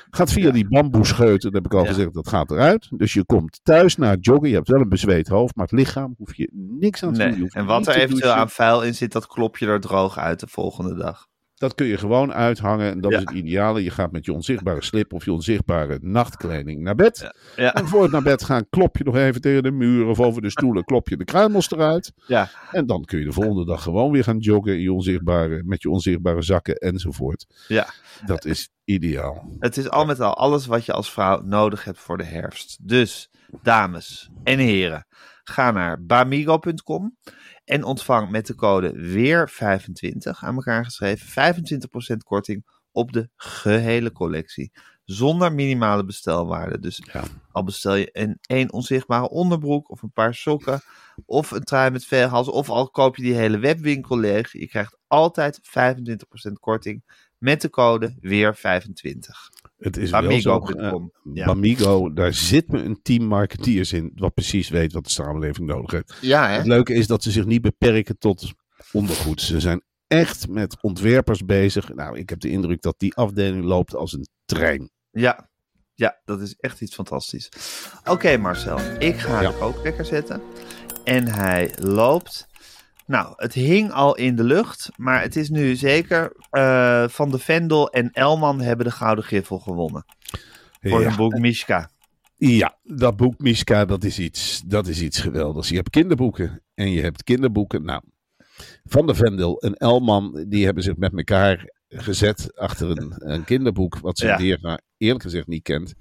[0.09, 1.89] gaat via die bamboescheuten, dat heb ik al Ja.
[1.93, 2.87] gezegd, dat gaat eruit.
[2.97, 5.79] Dus je komt thuis na het joggen, je hebt wel een bezweet hoofd, maar het
[5.79, 6.49] lichaam hoef je
[6.79, 7.39] niks aan te doen.
[7.39, 7.49] Nee.
[7.51, 10.47] En wat er eventueel aan vuil in zit, dat klop je er droog uit de
[10.47, 11.27] volgende dag.
[11.61, 13.17] Dat kun je gewoon uithangen en dat Ja.
[13.17, 13.83] is het ideale.
[13.83, 17.31] Je gaat met je onzichtbare slip of je onzichtbare nachtkleding naar bed.
[17.55, 17.73] Ja.
[17.73, 20.41] En voor het naar bed gaan klop je nog even tegen de muur of over
[20.41, 22.11] de stoelen, klop je de kruimels eruit.
[22.27, 22.49] Ja.
[22.71, 25.81] En dan kun je de volgende dag gewoon weer gaan joggen in je onzichtbare, met
[25.81, 27.45] je onzichtbare zakken enzovoort.
[27.67, 27.87] Ja.
[28.25, 29.49] Dat is ideaal.
[29.59, 32.77] Het is al met al alles wat je als vrouw nodig hebt voor de herfst.
[32.87, 33.29] Dus,
[33.63, 35.05] dames en heren,
[35.43, 37.17] ga naar bamigo.com
[37.71, 41.55] en ontvang met de code WEER25 aan elkaar geschreven
[42.13, 44.71] 25% korting op de gehele collectie.
[45.03, 46.79] Zonder minimale bestelwaarde.
[46.79, 47.23] Dus Ja.
[47.51, 50.81] al bestel je een één onzichtbare onderbroek of een paar sokken
[51.25, 54.51] of een trui met veerhals of al koop je die hele webwinkel leeg.
[54.51, 57.03] Je krijgt altijd 25% korting
[57.37, 59.60] met de code WEER25.
[59.81, 60.59] Het is wel zo.
[60.59, 60.93] eh.
[61.33, 61.45] Ja.
[61.45, 65.91] Bamigo, daar zit me een team marketeers in, wat precies weet wat de samenleving nodig
[65.91, 66.17] heeft.
[66.21, 66.55] Ja, hè?
[66.57, 68.51] Het leuke is dat ze zich niet beperken tot
[68.91, 69.41] ondergoed.
[69.41, 71.93] Ze zijn echt met ontwerpers bezig.
[71.93, 74.89] Nou, ik heb de indruk dat die afdeling loopt als een trein.
[75.11, 75.49] Ja.
[75.95, 77.49] Ja, dat is echt iets fantastisch.
[78.05, 79.49] Oké Marcel, ik ga Ja.
[79.51, 80.41] de kookwekker zetten.
[81.03, 82.47] En hij loopt.
[83.11, 87.39] Nou, het hing al in de lucht, maar het is nu zeker eh, Van de
[87.39, 90.05] Vendel en Elman hebben de Gouden Griffel gewonnen.
[90.81, 91.07] Voor Ja.
[91.07, 91.89] hun boek Mishka.
[92.35, 95.69] Ja, dat boek Miska, dat is iets, dat is iets geweldigs.
[95.69, 97.83] Je hebt kinderboeken en je hebt kinderboeken.
[97.83, 98.01] Nou,
[98.83, 103.99] Van der Vendel en Elman, die hebben zich met elkaar gezet achter een, een kinderboek,
[103.99, 104.79] wat zijn Ja.
[104.97, 105.93] eerlijk gezegd niet kent.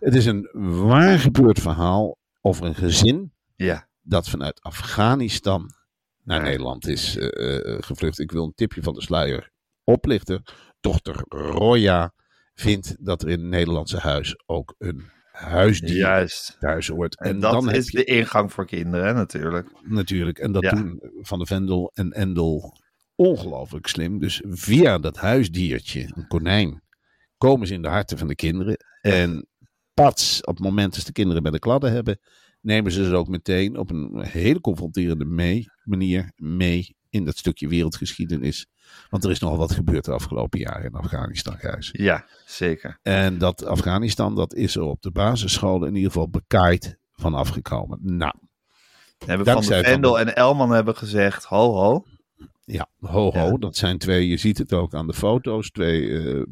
[0.00, 0.48] Het is een
[0.86, 5.76] waar gebeurd verhaal over een gezin Ja, dat vanuit Afghanistan
[6.36, 6.42] naar.
[6.42, 8.18] Nederland is eh, eh, gevlucht.
[8.18, 9.50] Ik wil een tipje van de sluier
[9.84, 10.42] oplichten.
[10.80, 12.12] Dochter Roya
[12.54, 16.56] vindt dat er in het Nederlandse huis ook een huisdier juist.
[16.60, 17.18] thuis hoort.
[17.18, 19.68] En, En, dat dan is je de ingang voor kinderen, natuurlijk.
[19.82, 20.70] natuurlijk, en dat Ja.
[20.70, 22.76] doen Van de Vendel en Endel
[23.14, 24.18] ongelooflijk slim.
[24.18, 26.82] Dus via dat huisdiertje, een konijn,
[27.36, 28.76] komen ze in de harten van de kinderen.
[29.00, 29.48] En
[29.94, 32.18] pats, op het moment dat de kinderen bij de kladden hebben,
[32.60, 37.68] nemen ze ze ook meteen op een hele confronterende mee, manier mee in dat stukje
[37.68, 38.66] wereldgeschiedenis.
[39.10, 41.88] Want er is nogal wat gebeurd de afgelopen jaren in Afghanistan, Gijs.
[41.92, 42.98] Ja, zeker.
[43.02, 47.98] En dat Afghanistan, dat is er op de basisscholen in ieder geval bekaaid van afgekomen.
[48.02, 48.34] Nou,
[49.26, 52.04] Hebben Van de Van Vendel de- en Elman hebben gezegd, ho ho.
[52.64, 53.56] Ja, ho ho, Ja.
[53.56, 56.42] dat zijn twee, je ziet het ook aan de foto's, twee eh,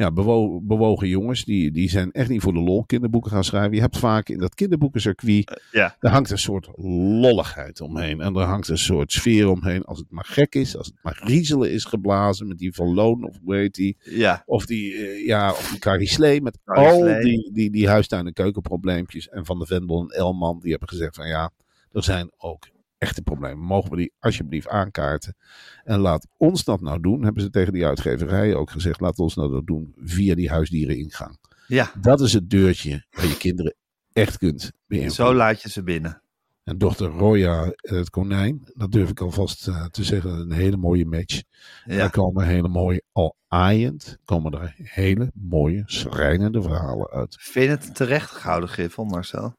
[0.00, 1.44] ja, bewo- bewogen jongens.
[1.44, 3.74] Die, die zijn echt niet voor de lol kinderboeken gaan schrijven.
[3.74, 8.20] Je hebt vaak in dat kinderboekencircuit, Ja, daar hangt een soort lolligheid omheen.
[8.20, 9.84] En er hangt een soort sfeer omheen.
[9.84, 13.24] Als het maar gek is, als het maar griezelen is geblazen met die Van Loon
[13.24, 13.96] of hoe heet die.
[14.04, 18.26] ja, Of die, eh, ja, of die Carrie Slee met al die, die, die huistuin-
[18.26, 19.28] en keukenprobleempjes.
[19.28, 21.50] En Van de Vendel en Elman, die hebben gezegd van ja,
[21.92, 22.68] er zijn ook
[23.00, 23.64] echte problemen.
[23.64, 25.36] Mogen we die alsjeblieft aankaarten?
[25.84, 29.00] En laat ons dat nou doen, hebben ze tegen die uitgeverij ook gezegd.
[29.00, 31.38] Laat ons nou dat doen via die huisdiereningang.
[31.66, 31.92] ja.
[32.00, 33.74] Dat is het deurtje waar je kinderen
[34.12, 35.26] echt kunt beïnvloeden.
[35.26, 36.22] Zo laat je ze binnen.
[36.64, 40.76] En dochter Roya en het konijn, dat durf ik alvast eh, te zeggen, een hele
[40.76, 41.42] mooie match.
[41.84, 41.96] Ja.
[41.96, 47.36] Daar komen hele mooie, al aaiend, komen er hele mooie, schrijnende verhalen uit.
[47.40, 49.54] Vind het een terecht gouden griffel, Marcel?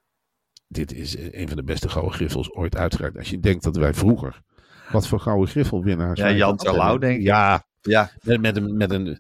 [0.72, 3.18] Dit is eh, een van de beste gouden griffels ooit uitgereikt.
[3.18, 4.42] Als je denkt dat wij vroeger,
[4.92, 7.24] wat voor gouden griffelwinnaars Ja, Jan Terlouw, denk ik.
[7.24, 9.20] Ja, Ja, met, met, een, met, een,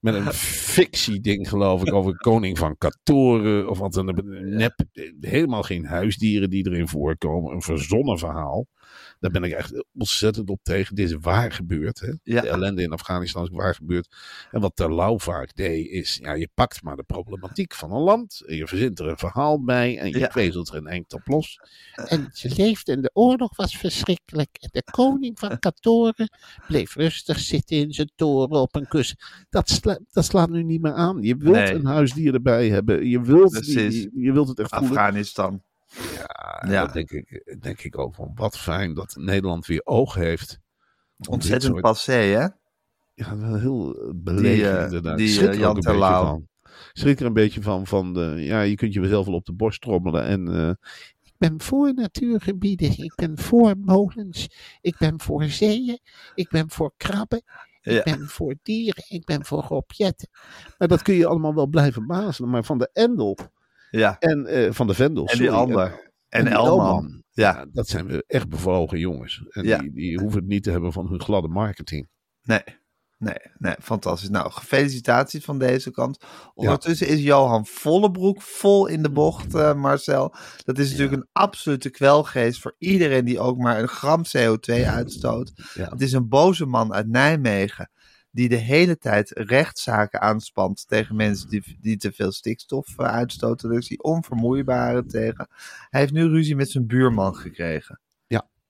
[0.00, 4.22] met een fictieding geloof ik over koning van Katoren of wat een
[4.56, 4.80] nep.
[5.20, 7.52] Helemaal geen huisdieren die erin voorkomen.
[7.52, 8.66] Een verzonnen verhaal.
[9.20, 10.94] Daar ben ik echt ontzettend op tegen.
[10.94, 12.00] Dit is waar gebeurd.
[12.00, 12.12] Hè?
[12.22, 12.40] Ja.
[12.40, 14.16] De ellende in Afghanistan is waar gebeurd.
[14.50, 18.42] En wat Terlouw vaak deed is, ja, je pakt maar de problematiek van een land.
[18.46, 20.26] En je verzint er een verhaal bij en je Ja.
[20.26, 21.60] kwezelt er een eind op los.
[21.94, 24.48] En ze leefde en de oorlog was verschrikkelijk.
[24.60, 26.28] En de koning van Katoren
[26.66, 29.16] bleef rustig zitten in zijn toren op een kussen.
[29.50, 31.22] Dat, sla- dat slaat nu niet meer aan.
[31.22, 31.72] Je wilt Nee.
[31.74, 33.08] een huisdier erbij hebben.
[33.08, 34.94] Je wilt, die, je wilt het echt voelen.
[35.86, 36.84] Ja, Ja.
[36.84, 38.30] dat denk ik, denk ik ook van.
[38.34, 40.58] Wat fijn dat Nederland weer oog heeft.
[41.28, 42.46] Ontzettend soort- passé, hè?
[43.14, 45.18] Ja, wel heel belegen Die, eh, inderdaad.
[45.18, 46.46] die, eh, er Jan ook een beetje Terlouw.
[46.92, 47.86] schrik er een beetje van.
[47.86, 50.24] van de, ja, je kunt jezelf wel op de borst trommelen.
[50.24, 50.70] En eh,
[51.22, 52.98] Ik ben voor natuurgebieden.
[52.98, 54.48] Ik ben voor molens.
[54.80, 55.98] Ik ben voor zeeën.
[56.34, 57.42] Ik ben voor krabben.
[57.82, 58.02] Ik Ja.
[58.02, 59.04] ben voor dieren.
[59.08, 60.28] Ik ben voor objetten.
[60.78, 62.50] maar dat kun je allemaal wel blijven bazelen.
[62.50, 63.38] Maar van de Endel
[63.96, 65.26] Ja, en eh, van de Vendel.
[65.26, 66.12] en die ander.
[66.28, 67.22] En, Elman.
[67.30, 69.42] Ja, Ja, dat zijn we echt bewogen jongens.
[69.48, 69.78] En Ja.
[69.78, 72.08] die, die hoeven het niet te hebben van hun gladde marketing.
[72.42, 72.62] nee.
[73.18, 74.28] Nee, nee, fantastisch.
[74.28, 76.24] Nou, gefelicitaties van deze kant.
[76.54, 80.34] Ondertussen is Johan Vollebroek vol in de bocht, eh, Marcel.
[80.64, 85.52] Dat is natuurlijk een absolute kwelgeest voor iedereen die ook maar een gram CO2 uitstoot.
[85.74, 85.88] Ja.
[85.88, 87.90] Het is een boze man uit Nijmegen
[88.36, 93.70] die de hele tijd rechtszaken aanspant tegen mensen die, die te veel stikstof eh, uitstoten.
[93.70, 95.48] Dus die onvermoeibare tegen.
[95.90, 98.00] Hij heeft nu ruzie met zijn buurman gekregen.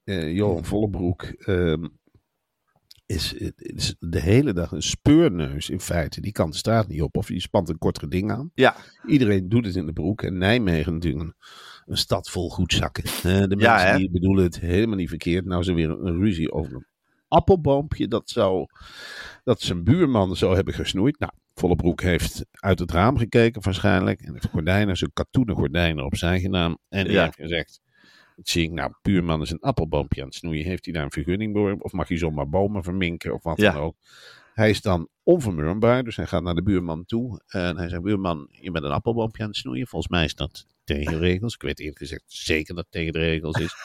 [0.03, 1.87] eh, Johan Vollebroek ehm,
[3.05, 6.21] is, is de hele dag een speurneus in feite.
[6.21, 8.51] Die kan de straat niet op of die spant een kortere ding aan.
[8.53, 8.75] Ja,
[9.05, 10.21] Iedereen doet het in de broek.
[10.21, 11.23] En Nijmegen natuurlijk
[11.85, 13.03] een, stad vol goedzakken.
[13.03, 15.45] Eh, de Ja, mensen die bedoelen het helemaal niet verkeerd.
[15.45, 16.87] Nou er weer een, ruzie over een
[17.27, 18.07] appelboompje.
[18.07, 18.65] Dat, zou,
[19.43, 21.19] dat zijn buurman zou hebben gesnoeid.
[21.19, 24.21] Nou, Vollebroek heeft uit het raam gekeken waarschijnlijk.
[24.21, 26.77] En heeft gordijnen, zo'n katoenen gordijnen opzij gedaan.
[26.89, 27.23] En die Ja.
[27.23, 27.79] heeft gezegd...
[28.35, 30.65] Dat zie ik nou, buurman is een appelboompje aan het snoeien.
[30.65, 31.75] Heeft hij daar een vergunning voor?
[31.79, 33.71] Of mag hij zomaar bomen verminken of wat Ja.
[33.71, 33.95] dan ook?
[34.53, 37.41] Hij is dan onvermurmbaar, dus hij gaat naar de buurman toe.
[37.47, 39.87] En hij zegt, buurman, je bent een appelboompje aan het snoeien.
[39.87, 41.53] Volgens mij is dat tegen de regels.
[41.53, 43.75] Ik weet eerlijk gezegd zeker dat het tegen de regels is.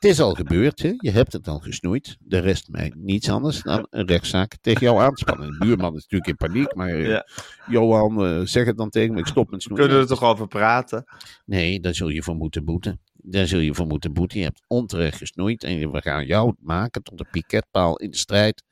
[0.00, 0.92] Het is al gebeurd, hè?
[0.96, 2.16] je hebt het al gesnoeid.
[2.20, 5.50] De rest mij niets anders dan een rechtszaak tegen jou aanspannen.
[5.50, 7.26] De buurman is natuurlijk in paniek, maar eh, Ja.
[7.68, 9.84] Johan, eh, zeg het dan tegen me, ik stop met We snoeien.
[9.84, 11.04] kunnen er toch over praten?
[11.46, 13.00] Nee, daar zul je voor moeten boeten.
[13.14, 14.38] Daar zul je voor moeten boeten.
[14.38, 18.62] Je hebt onterecht gesnoeid en we gaan jou maken tot een piketpaal in de strijd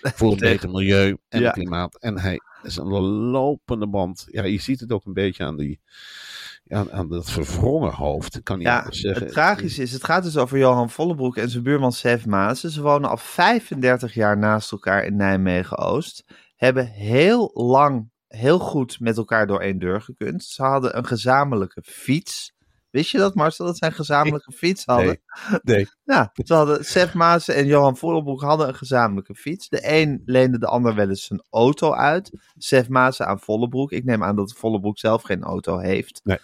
[0.00, 1.50] voor een Tegen- beter milieu en Ja.
[1.50, 1.98] klimaat.
[2.00, 2.88] En hij is een
[3.30, 4.26] lopende band.
[4.30, 5.80] Ja, je ziet het ook een beetje aan, die,
[6.68, 9.22] aan, aan dat verwrongen hoofd, kan je Ja, zeggen.
[9.24, 12.70] het tragische is, het gaat dus over Johan Vollebroek en zijn buurman Sef Maassen.
[12.70, 16.24] Ze wonen al 35 jaar naast elkaar in Nijmegen-Oost.
[16.56, 20.44] Hebben heel lang heel goed met elkaar door één deur gekund.
[20.44, 22.54] Ze hadden een gezamenlijke fiets.
[22.96, 25.20] Wist je dat, Marcel, dat zij een gezamenlijke fiets hadden?
[25.62, 25.88] Nee.
[26.04, 29.68] Ja, ze hadden, Sef Maassen en Johan Vollebroek hadden een gezamenlijke fiets.
[29.68, 32.30] De een leende de ander wel eens zijn auto uit.
[32.56, 33.92] Sef Maassen aan Vollebroek.
[33.92, 36.20] Ik neem aan dat Vollebroek zelf geen auto heeft.
[36.24, 36.38] Nee.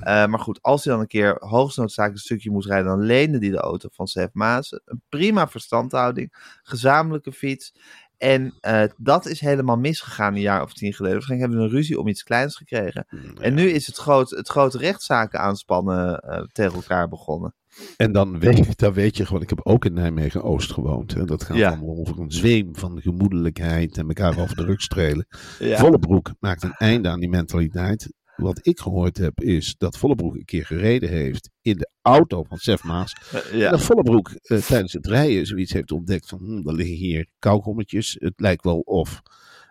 [0.00, 3.00] Eh, maar goed, als hij dan een keer hoogst noodzakelijk een stukje moest rijden, dan
[3.00, 4.82] leende hij de auto van Sef Maassen.
[4.84, 7.74] Een prima verstandhouding, gezamenlijke fiets.
[8.18, 11.16] En eh, dat is helemaal misgegaan een jaar of tien geleden.
[11.16, 13.06] Waarschijnlijk hebben ze een ruzie om iets kleins gekregen.
[13.40, 17.54] En nu is het, groot, het grote rechtszaken aanspannen eh, tegen elkaar begonnen.
[17.96, 21.14] En dan weet, dan weet je gewoon, ik heb ook in Nijmegen-Oost gewoond.
[21.14, 21.24] Hè.
[21.24, 21.68] Dat gaat Ja.
[21.68, 25.26] allemaal over een zweem van gemoedelijkheid en elkaar over de rug strelen.
[25.58, 25.78] Ja.
[25.78, 28.12] Vollebroek maakt een einde aan die mentaliteit.
[28.42, 32.58] Wat ik gehoord heb is dat Vollebroek een keer gereden heeft in de auto van
[32.58, 33.16] Sef Maas.
[33.52, 33.70] Ja.
[33.70, 38.16] dat Vollebroek eh, tijdens het rijden zoiets heeft ontdekt van, hm, er liggen hier kauwgommetjes.
[38.18, 39.22] Het lijkt wel of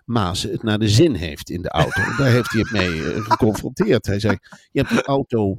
[0.05, 2.01] Maas het naar de zin heeft in de auto.
[2.17, 4.05] Daar heeft hij het mee eh, geconfronteerd.
[4.05, 4.37] Hij zei,
[4.71, 5.57] je hebt die auto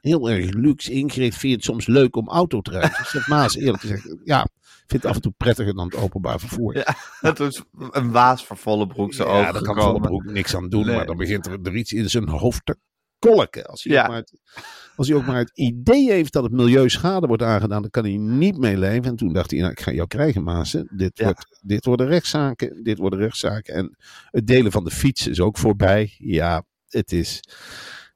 [0.00, 1.36] heel erg luxe ingericht.
[1.36, 3.06] Vind je het soms leuk om auto te rijden?
[3.12, 4.46] Dus Maas eerlijk gezegd, ja,
[4.86, 6.76] vindt het af en toe prettiger dan het openbaar vervoer.
[6.76, 6.96] Ja,
[7.30, 10.08] het is een waas voor Vollebroek zijn Ja, ogen daar kan gekomen.
[10.08, 10.96] Vollebroek niks aan doen, Nee.
[10.96, 12.76] maar dan begint er, er iets in zijn hoofd te
[13.18, 13.66] kolken.
[13.66, 14.02] Als hij, Ja.
[14.02, 14.40] ook maar het,
[14.96, 18.04] als hij ook maar het idee heeft dat het milieu schade wordt aangedaan, dan kan
[18.04, 19.04] hij niet mee leven.
[19.04, 20.88] En toen dacht hij, nou, ik ga jou krijgen, Maassen.
[20.96, 21.24] Dit, Ja.
[21.24, 23.74] wordt, dit worden rechtszaken, dit worden rechtszaken.
[23.74, 23.96] En
[24.30, 26.14] het delen van de fiets is ook voorbij.
[26.18, 27.40] Ja, het is,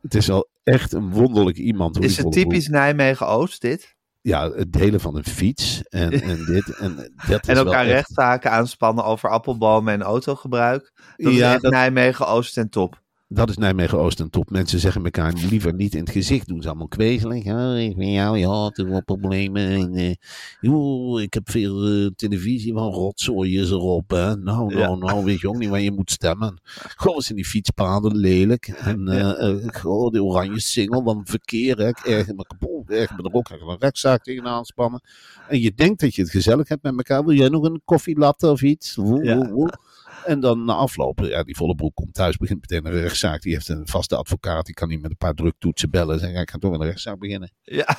[0.00, 1.96] het is wel echt een wonderlijk iemand.
[1.96, 3.96] hoe Is het typisch Nijmegen-Oost dit?
[4.22, 6.76] Ja, het delen van een fiets en, en dit.
[6.76, 6.96] En,
[7.28, 10.92] dat En is wel elkaar echt- rechtszaken aanspannen over appelbomen en autogebruik.
[11.16, 13.00] Dat Ja, is echt dat- Nijmegen-Oost en top.
[13.32, 14.50] Dat is Nijmegen-Oost en top.
[14.50, 16.48] Mensen zeggen elkaar liever niet in het gezicht.
[16.48, 17.44] Doen ze allemaal kwezelig.
[17.44, 19.68] Ja, ik ben jou, ja, toch wel problemen.
[19.68, 20.14] En, eh,
[20.60, 24.10] joh, ik heb veel eh, televisie van rotzooi is erop.
[24.10, 24.36] Hè.
[24.36, 24.86] Nou, Ja.
[24.86, 26.60] nou, nou, weet je ook niet waar je moet stemmen.
[26.96, 28.68] Goh, zijn die fietspaden lelijk.
[28.68, 31.76] En eh, goh, die oranje singel van verkeer.
[31.78, 31.88] Hè.
[31.88, 32.90] Ik erger me kapot.
[32.90, 33.50] Erger me er ook.
[33.50, 35.00] Een rechtszaak tegen aanspannen.
[35.48, 37.24] En je denkt dat je het gezellig hebt met elkaar.
[37.24, 38.94] Wil jij nog een koffielatte of iets?
[38.94, 39.36] Woe, Ja.
[39.36, 39.72] woe, woe.
[40.24, 43.42] En dan na afloop, ja, die volle broek komt thuis, begint meteen een rechtszaak.
[43.42, 46.12] Die heeft een vaste advocaat, die kan niet met een paar druktoetsen bellen.
[46.12, 47.52] En zeggen, ja, ik ga toch een rechtszaak beginnen.
[47.62, 47.86] Ja,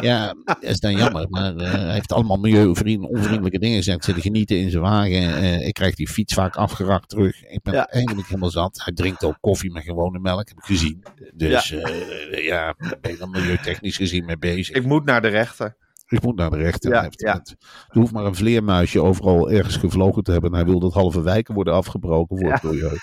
[0.00, 4.04] Ja, is dan jammer, maar eh, hij heeft allemaal milieuvriend, onvriendelijke dingen gezegd.
[4.04, 5.36] Zit te genieten in zijn wagen.
[5.36, 7.44] Eh, ik krijg die fiets vaak afgerakt terug.
[7.44, 7.86] Ik ben Ja.
[7.86, 8.80] eigenlijk helemaal zat.
[8.84, 11.02] Hij drinkt ook koffie met gewone melk, heb ik gezien.
[11.34, 11.88] Dus ja,
[12.30, 14.76] ja daar ben ik dan milieutechnisch gezien mee bezig.
[14.76, 15.76] ik moet naar de rechter.
[16.08, 16.90] Ik moet naar de rechter.
[16.90, 17.32] Ja, Hij heeft ja.
[17.32, 17.56] het-
[17.88, 20.50] Er hoeft maar een vleermuisje overal ergens gevlogen te hebben.
[20.50, 22.96] En hij wil dat halve wijken worden afgebroken voor het milieu.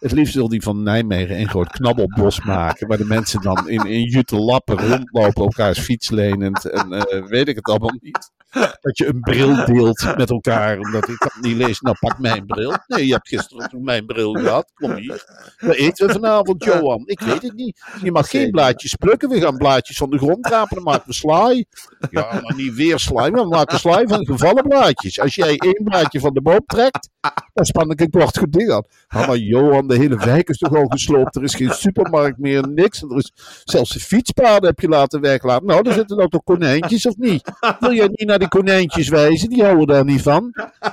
[0.00, 2.88] Het liefst wil hij van Nijmegen een groot knabbelbos maken.
[2.88, 6.64] Waar de mensen dan in, in jute lappen rondlopen, elkaars fiets lenend.
[6.70, 8.30] En eh, weet ik het allemaal niet.
[8.80, 10.78] Dat je een bril deelt met elkaar.
[10.78, 11.84] Omdat ik kan niet lezen.
[11.84, 12.76] Nou, pak mijn bril.
[12.86, 14.70] Nee, je hebt gisteren mijn bril gehad.
[14.74, 15.24] Kom hier.
[15.58, 17.02] Wat eten we vanavond, Johan?
[17.04, 17.82] Ik weet het niet.
[18.02, 19.28] Je mag geen blaadjes plukken.
[19.28, 20.74] We gaan blaadjes van de grond rapen.
[20.74, 21.64] Dan maken we slaai.
[22.10, 23.30] Ja, maar niet weer slaai.
[23.30, 25.20] We maken slaai van gevallen blaadjes.
[25.20, 27.08] Als jij één blaadje van de boom trekt,
[27.54, 28.84] dan span ik een kort goed ding aan.
[29.08, 31.36] Ja, maar Johan, de hele wijk is toch al gesloopt.
[31.36, 33.02] Er is geen supermarkt meer, niks.
[33.02, 33.32] En er is
[33.64, 35.66] zelfs de fietspaden heb je laten weglaten.
[35.66, 37.50] Nou, er zitten ook toch konijntjes, of niet?
[37.80, 39.48] Wil jij niet naar die konijntjes wijzen?
[39.48, 40.52] Die houden daar niet van.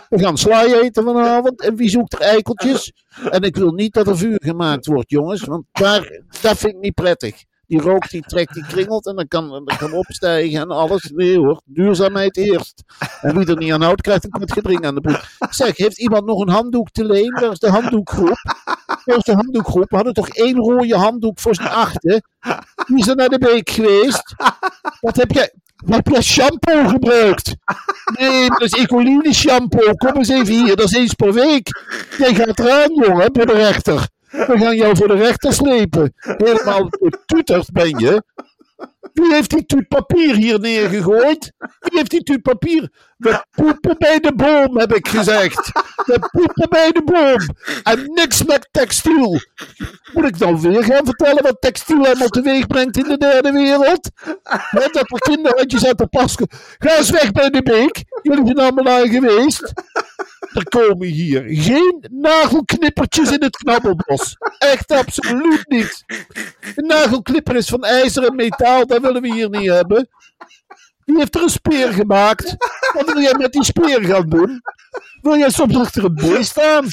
[0.10, 1.62] We gaan slaai eten vanavond.
[1.62, 2.94] En wie zoekt er eikeltjes?
[3.30, 5.44] En ik wil niet dat er vuur gemaakt wordt, jongens.
[5.44, 7.44] Want daar, dat vind ik niet prettig.
[7.68, 11.12] Die rook, die trekt, die kringelt en dan kan, dan kan opstijgen en alles.
[11.14, 12.84] Nee hoor, duurzaamheid eerst.
[13.22, 15.24] En wie er niet aan houdt, krijgt een kort gedring aan de broek.
[15.50, 17.32] Zeg, heeft iemand nog een handdoek te leen?
[17.32, 18.40] Waar is de handdoekgroep?
[19.06, 19.90] Waar is de handdoekgroep?
[19.90, 22.24] We hadden toch één rode handdoek voor z'n achten?
[22.88, 24.36] Wie is er naar de beek geweest?
[25.00, 25.54] Wat heb jij...
[25.76, 27.56] Jij shampoo gebruikt?
[28.20, 29.94] Nee, dat is Ecoline shampoo.
[29.94, 31.70] Kom eens even hier, dat is eens per week.
[32.18, 34.08] Jij gaat eraan, jongen, bij de rechter.
[34.30, 36.14] We gaan jou voor de rechter slepen.
[36.16, 36.90] Helemaal
[37.26, 38.24] toeterd ben je.
[39.14, 41.52] Wie heeft die tuut papier hier neergegooid?
[41.58, 42.92] Wie heeft die tuut papier?
[43.18, 45.72] We poepen bij de boom, heb ik gezegd.
[46.06, 47.56] We poepen bij de boom.
[47.84, 49.40] En niks met textiel.
[50.14, 54.10] Moet ik dan weer gaan vertellen wat textiel helemaal teweeg brengt in de derde wereld?
[54.44, 56.36] Hè, dat er kinderhandjes uit de pas...
[56.78, 58.04] Ga eens weg bij de beek.
[58.22, 59.74] Jullie zijn allemaal daar geweest.
[60.56, 64.38] Er komen hier geen nagelknippertjes in het knabbelbos.
[64.58, 66.04] Echt absoluut niet.
[66.76, 70.08] Een nagelklipper is van ijzer en metaal, dat willen we hier niet hebben.
[71.06, 72.56] Wie heeft er een speer gemaakt?
[72.94, 74.62] Wat wil jij met die speer gaan doen?
[75.22, 76.88] Wil jij soms achter een beest staan?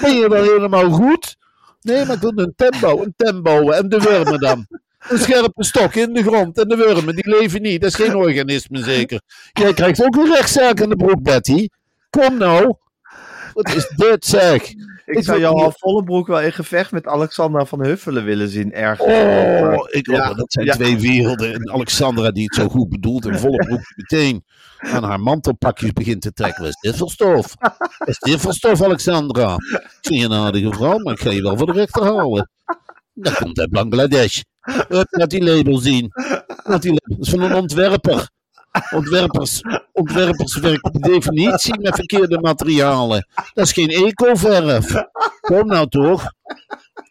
[0.00, 1.36] Ben je dan helemaal goed?
[1.80, 4.66] Nee, maar ik een tempo, een tempo en de wormen dan.
[5.08, 7.80] Een scherpe stok in de grond en de wormen, die leven niet.
[7.80, 9.20] Dat is geen organisme zeker.
[9.52, 11.68] Jij krijgt ook een rechtszaak aan de broek, Betty.
[12.10, 12.76] Kom nou.
[13.54, 14.62] Wat is dit zeg?
[14.62, 18.72] Ik, Ik zou Johan hier- Vollebroek wel in gevecht met Alexandra van Huffelen willen zien
[18.72, 19.08] ergens.
[19.08, 20.72] Oh, ik, Ja, oh, dat zijn ja.
[20.74, 21.54] twee werelden.
[21.54, 24.44] En Alexandra die het zo goed bedoelt en volle broek meteen
[24.78, 26.62] aan haar mantelpakjes begint te trekken.
[26.62, 27.54] Wat is dit voor stof?
[27.98, 29.54] Wat is dit voor stof, Alexandra?
[29.54, 32.50] Ik vind je een aardige vrouw, maar ik ga je wel voor de rechter houden.
[33.14, 34.40] Dat komt uit Bangladesh.
[34.88, 36.10] Laat die label zien.
[36.64, 37.16] Laat die label.
[37.16, 38.28] Dat is van een ontwerper.
[38.90, 43.26] Ontwerpers, ontwerpers werken per definitie met verkeerde materialen.
[43.54, 45.04] Dat is geen eco-verf.
[45.40, 46.32] Kom nou toch.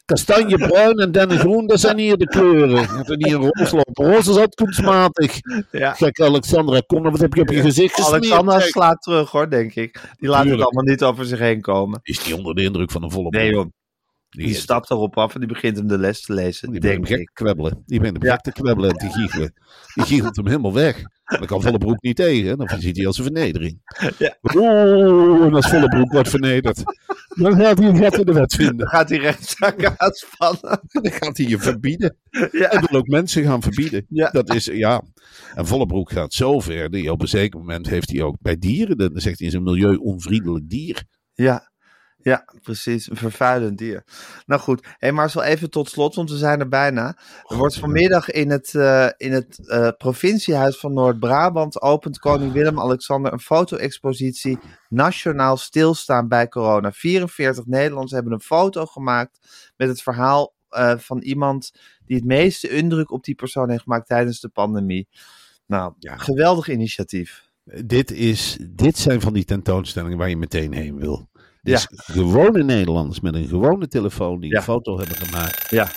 [0.06, 2.82] Kastanjebruin en dennengroen, dat zijn hier de kleuren.
[2.82, 4.06] Je hebt er niet een roze lopen.
[4.06, 5.40] Roze is altijd kunstmatig.
[5.72, 5.92] Ja.
[5.92, 8.24] Kijk, Alexandra, kom wat heb je op je gezicht gesmeerd?
[8.24, 10.02] Alexandra slaat terug hoor, denk ik.
[10.20, 12.00] Die laat het allemaal niet over zich heen komen.
[12.04, 13.66] Is die onder de indruk van een volle Nee joh,
[14.34, 17.08] Die, die stapt erop af en die begint hem de les te lezen, die begint
[17.08, 17.84] hem gek kwebbelen.
[17.86, 18.34] Die begint hem Ja.
[18.34, 19.54] gek te kwebbelen en te giechelen.
[19.94, 21.02] Die giechelt hem helemaal weg.
[21.24, 22.58] Dan kan volle broek niet tegen.
[22.58, 23.82] Dan ziet hij als een vernedering.
[24.18, 24.38] Ja.
[24.56, 26.84] Oeh, en als volle broek wordt vernederd.
[27.36, 28.88] Dan gaat hij een gat in de wet Dan vinden.
[28.88, 30.80] gaat die rechtszaak uitspannen.
[30.88, 32.18] Dan gaat hij je verbieden.
[32.30, 32.48] Ja.
[32.52, 34.06] Hij wil ook mensen gaan verbieden.
[34.10, 34.30] Ja.
[34.30, 35.02] Dat is, ja.
[35.56, 36.90] En Vollebroek gaat zo ver.
[36.92, 38.98] Die op een zeker moment heeft hij ook bij dieren.
[38.98, 41.04] Dan zegt hij is een milieu-onvriendelijk dier.
[41.34, 41.72] Ja.
[42.24, 43.10] Ja, precies.
[43.10, 44.04] Een vervuilend dier.
[44.46, 47.18] Nou goed, hey Marcel, even tot slot, want we zijn er bijna.
[47.48, 53.34] Er wordt vanmiddag in het, eh, in het eh, provinciehuis van Noord-Brabant opent koning Willem-Alexander
[53.34, 54.60] een foto-expositie
[54.90, 56.92] Nationaal Stilstaan bij Corona.
[56.92, 59.40] 44 Nederlanders hebben een foto gemaakt
[59.78, 61.72] met het verhaal eh, van iemand
[62.06, 65.08] die het meeste indruk op die persoon heeft gemaakt tijdens de pandemie.
[65.66, 66.18] Nou, Ja.
[66.18, 67.52] geweldig initiatief.
[67.86, 71.30] Dit, is, dit zijn van die tentoonstellingen waar je meteen heen wil.
[71.64, 71.74] Ja.
[71.74, 75.70] Dus gewone Nederlanders met een gewone telefoon die een foto hebben gemaakt.
[75.70, 75.92] Ja.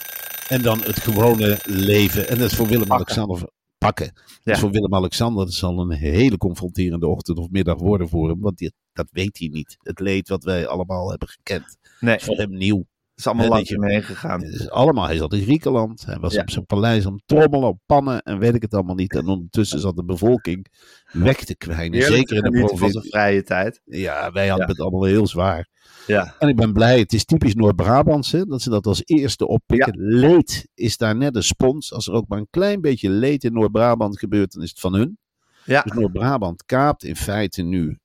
[0.48, 2.28] En dan het gewone leven.
[2.28, 4.12] En dat is voor Willem-Alexander pakken.
[4.42, 4.56] Ja.
[4.56, 5.52] voor Willem-Alexander.
[5.52, 8.40] Zal een hele confronterende ochtend of middag worden voor hem.
[8.40, 9.76] Want dat weet hij niet.
[9.78, 11.76] Het leed wat wij allemaal hebben gekend.
[12.00, 12.84] Nee, is voor hem nieuw.
[13.16, 14.42] Het is allemaal langs hem heen gegaan.
[14.42, 16.06] Het is allemaal, hij zat in Griekenland.
[16.06, 16.40] Hij was Ja.
[16.40, 19.14] op zijn paleis om trommelen, op pannen en weet ik het allemaal niet.
[19.14, 20.66] En ondertussen zat de bevolking
[21.12, 21.98] weg te kwijnen.
[21.98, 23.10] Heerlijk Zeker in de genieten van provincie.
[23.10, 23.80] vrije tijd.
[23.84, 24.72] Ja, wij hadden Ja.
[24.72, 25.68] het allemaal heel zwaar.
[26.06, 26.34] Ja.
[26.38, 29.94] En ik ben blij, het is typisch Noord-Brabantse, dat ze dat als eerste oppikken.
[29.96, 31.92] Leed is daar net een spons.
[31.92, 34.94] Als er ook maar een klein beetje leed in Noord-Brabant gebeurt, dan is het van
[34.94, 35.18] hun.
[35.64, 35.82] Ja.
[35.82, 37.98] Dus Noord-Brabant kaapt in feite nu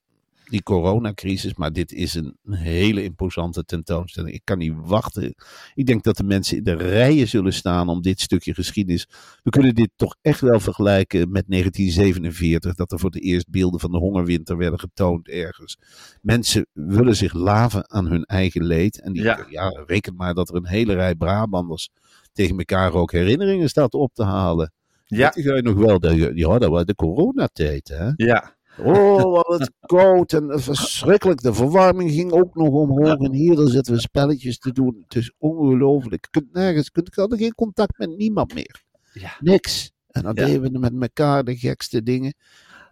[0.51, 1.55] die coronacrisis.
[1.55, 4.33] Maar dit is een hele imposante tentoonstelling.
[4.33, 5.35] Ik kan niet wachten.
[5.73, 9.07] Ik denk dat de mensen in de rijen zullen staan om dit stukje geschiedenis.
[9.43, 12.75] We kunnen dit toch echt wel vergelijken met 1947.
[12.75, 15.77] Dat er voor het eerst beelden van de hongerwinter werden getoond ergens.
[16.21, 19.01] Mensen willen zich laven aan hun eigen leed.
[19.01, 19.45] En die, Ja.
[19.49, 19.83] ja.
[19.85, 21.89] reken maar dat er een hele rij Brabanders
[22.33, 24.71] tegen elkaar ook herinneringen staat op te halen.
[25.05, 25.31] Ja.
[25.35, 28.11] Weet je nog wel, de, ja, dat was de coronatijd, hè?
[28.15, 28.59] Ja.
[28.77, 31.41] Oh, wat het koud en verschrikkelijk.
[31.41, 33.17] De verwarming ging ook nog omhoog.
[33.19, 35.01] En hier dan zitten we spelletjes te doen.
[35.03, 36.27] Het is ongelooflijk.
[36.31, 38.83] Je kunt nergens, je kunt, ik had geen contact met niemand meer.
[39.13, 39.35] Ja.
[39.39, 39.91] Niks.
[40.07, 40.45] En dan Ja.
[40.45, 42.33] deden we met elkaar de gekste dingen.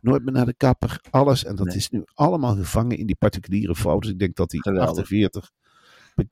[0.01, 1.43] Nooit meer naar de kapper, alles.
[1.45, 1.75] En dat Nee.
[1.75, 4.09] is nu allemaal gevangen in die particuliere foto's.
[4.11, 4.89] Ik denk dat die Geweldig.
[4.89, 5.68] 48 be-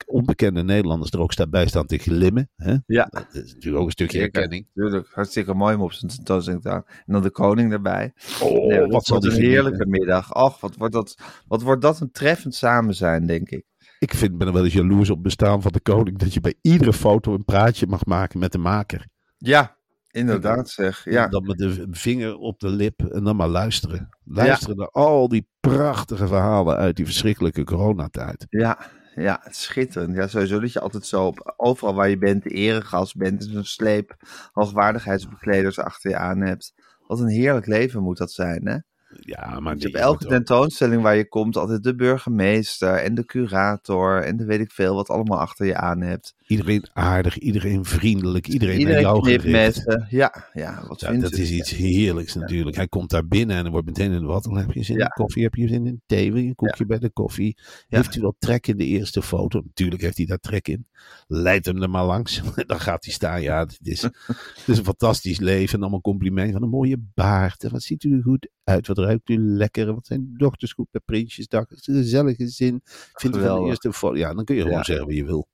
[0.06, 2.50] onbekende Nederlanders er ook staat bij staan te glimmen.
[2.56, 2.76] Hè?
[2.86, 3.08] Ja.
[3.10, 4.66] Dat is natuurlijk ook een stukje herkenning.
[4.74, 6.68] Tuurlijk, hartstikke mooi om op zijn tentoonstelling te.
[6.70, 8.12] En dan de koning erbij.
[8.42, 10.34] Oh, Nee, wat zal een heerlijke middag.
[10.34, 13.64] Och, wat wordt, dat, wat wordt dat een treffend samen zijn, denk ik.
[13.98, 16.18] Ik vind, ben er wel eens jaloers op bestaan van de koning.
[16.18, 19.06] Dat je bij iedere foto een praatje mag maken met de maker.
[19.36, 19.76] Ja,
[20.10, 21.04] inderdaad zeg.
[21.04, 24.08] Ja, Dan met de vinger op de lip en dan maar luisteren.
[24.24, 28.46] Luisteren naar al die prachtige verhalen uit die verschrikkelijke coronatijd.
[28.48, 28.78] ja,
[29.20, 30.16] ja, schitterend.
[30.16, 33.44] Ja, sowieso dat je altijd zo overal waar je bent, de eregast bent.
[33.44, 34.16] En zo'n sleep
[34.52, 36.72] hoogwaardigheidsbekleders achter je aan hebt.
[37.06, 38.78] Wat een heerlijk leven moet dat zijn, hè?
[39.20, 44.22] Ja, maar Je hebt elke tentoonstelling waar je komt altijd de burgemeester en de curator
[44.22, 46.34] en de weet ik veel wat allemaal achter je aan hebt.
[46.46, 50.06] Iedereen aardig, iedereen vriendelijk, iedereen, Iedereen naar jou met.
[50.08, 52.76] Ja, ja, wat Ja, dat is iets heerlijks natuurlijk.
[52.76, 54.44] Hij komt daar binnen en er wordt meteen in wat.
[54.44, 55.04] Dan heb je zin Ja.
[55.04, 57.56] in koffie, heb je zin in thee, wil je een koekje bij de koffie.
[57.88, 59.60] Heeft u wel trek in de eerste foto?
[59.64, 60.86] Natuurlijk heeft hij daar trek in.
[61.26, 62.42] Leid hem er maar langs.
[62.66, 63.42] Dan gaat hij staan.
[63.42, 64.02] Ja, het is,
[64.62, 65.74] het is een fantastisch leven.
[65.74, 67.64] En allemaal complimenten van een mooie baard.
[67.64, 68.86] En wat ziet u er goed uit?
[68.86, 69.94] Wat ruikt u lekker?
[69.94, 71.68] Wat zijn dochters goed bij Prinsjesdag?
[71.68, 72.80] Het is een gezellige zin.
[72.84, 73.68] Vindt u van de Geweldig.
[73.68, 74.16] eerste foto?
[74.16, 74.84] Ja, dan kun je gewoon Ja.
[74.84, 75.48] zeggen wat je wil.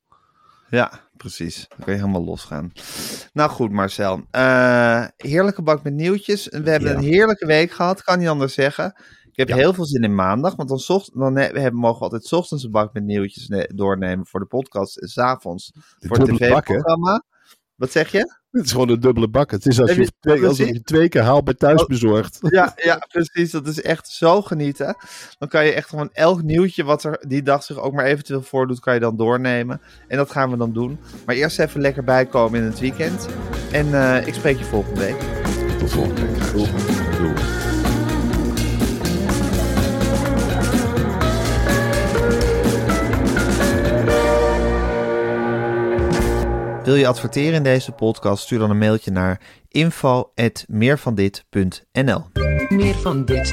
[0.70, 1.66] Ja, precies.
[1.68, 2.72] Dan kun je helemaal losgaan.
[3.32, 4.22] Nou goed, Marcel.
[4.30, 6.48] Eh, heerlijke bak met nieuwtjes.
[6.48, 6.96] We hebben Ja.
[6.96, 8.94] een heerlijke week gehad, kan niet anders zeggen.
[9.30, 9.56] Ik heb Ja.
[9.56, 12.64] heel veel zin in maandag, want dan, zocht, dan we mogen we altijd 's ochtends
[12.64, 17.24] een bak met nieuwtjes ne- doornemen voor de podcast en 's avonds voor het tv-programma.
[17.74, 18.38] Wat zeg je?
[18.54, 19.50] Het is gewoon een dubbele bak.
[19.50, 22.38] Het is als je, je- twee, alsof je twee keer haalt bij thuisbezorgd.
[22.40, 23.50] Ja, ja, precies.
[23.50, 24.96] Dat is echt zo genieten.
[25.38, 28.42] Dan kan je echt gewoon elk nieuwtje wat er die dag zich ook maar eventueel
[28.42, 29.80] voordoet, kan je dan doornemen.
[30.08, 30.98] En dat gaan we dan doen.
[31.26, 33.26] Maar eerst even lekker bijkomen in het weekend.
[33.72, 35.16] En eh, ik spreek je volgende week.
[35.78, 36.52] Tot volgende week.
[36.52, 36.68] Doei.
[37.18, 37.34] Doei.
[46.84, 48.42] Wil je adverteren in deze podcast?
[48.42, 52.24] Stuur dan een mailtje naar info.meervandit.nl
[52.68, 53.52] Meer van dit.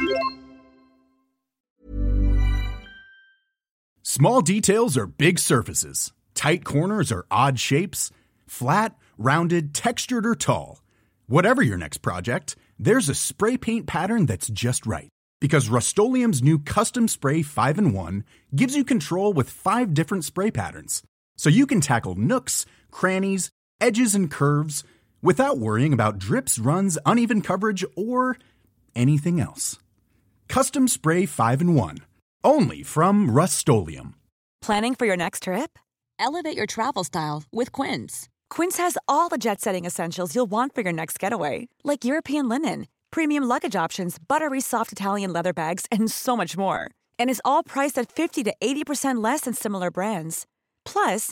[4.02, 6.14] Small details are big surfaces.
[6.34, 8.12] Tight corners are odd shapes.
[8.46, 10.78] Flat, rounded, textured, or tall.
[11.26, 15.08] Whatever your next project, there's a spray paint pattern that's just right.
[15.40, 18.24] Because Rust new Custom Spray 5 in 1
[18.54, 21.02] gives you control with five different spray patterns.
[21.38, 24.84] So you can tackle nooks, crannies, edges, and curves
[25.22, 28.38] without worrying about drips, runs, uneven coverage, or
[28.96, 29.80] anything else.
[30.48, 31.98] Custom Spray 5 in 1.
[32.44, 33.68] Only from Rust
[34.62, 35.80] Planning for your next trip?
[36.20, 38.30] Elevate your travel style with Quince.
[38.50, 42.48] Quince has all the jet setting essentials you'll want for your next getaway, like European
[42.50, 46.92] linen, premium luggage options, buttery soft Italian leather bags, and so much more.
[47.18, 50.46] And is all priced at 50 to 80% less than similar brands.
[50.86, 51.32] Plus,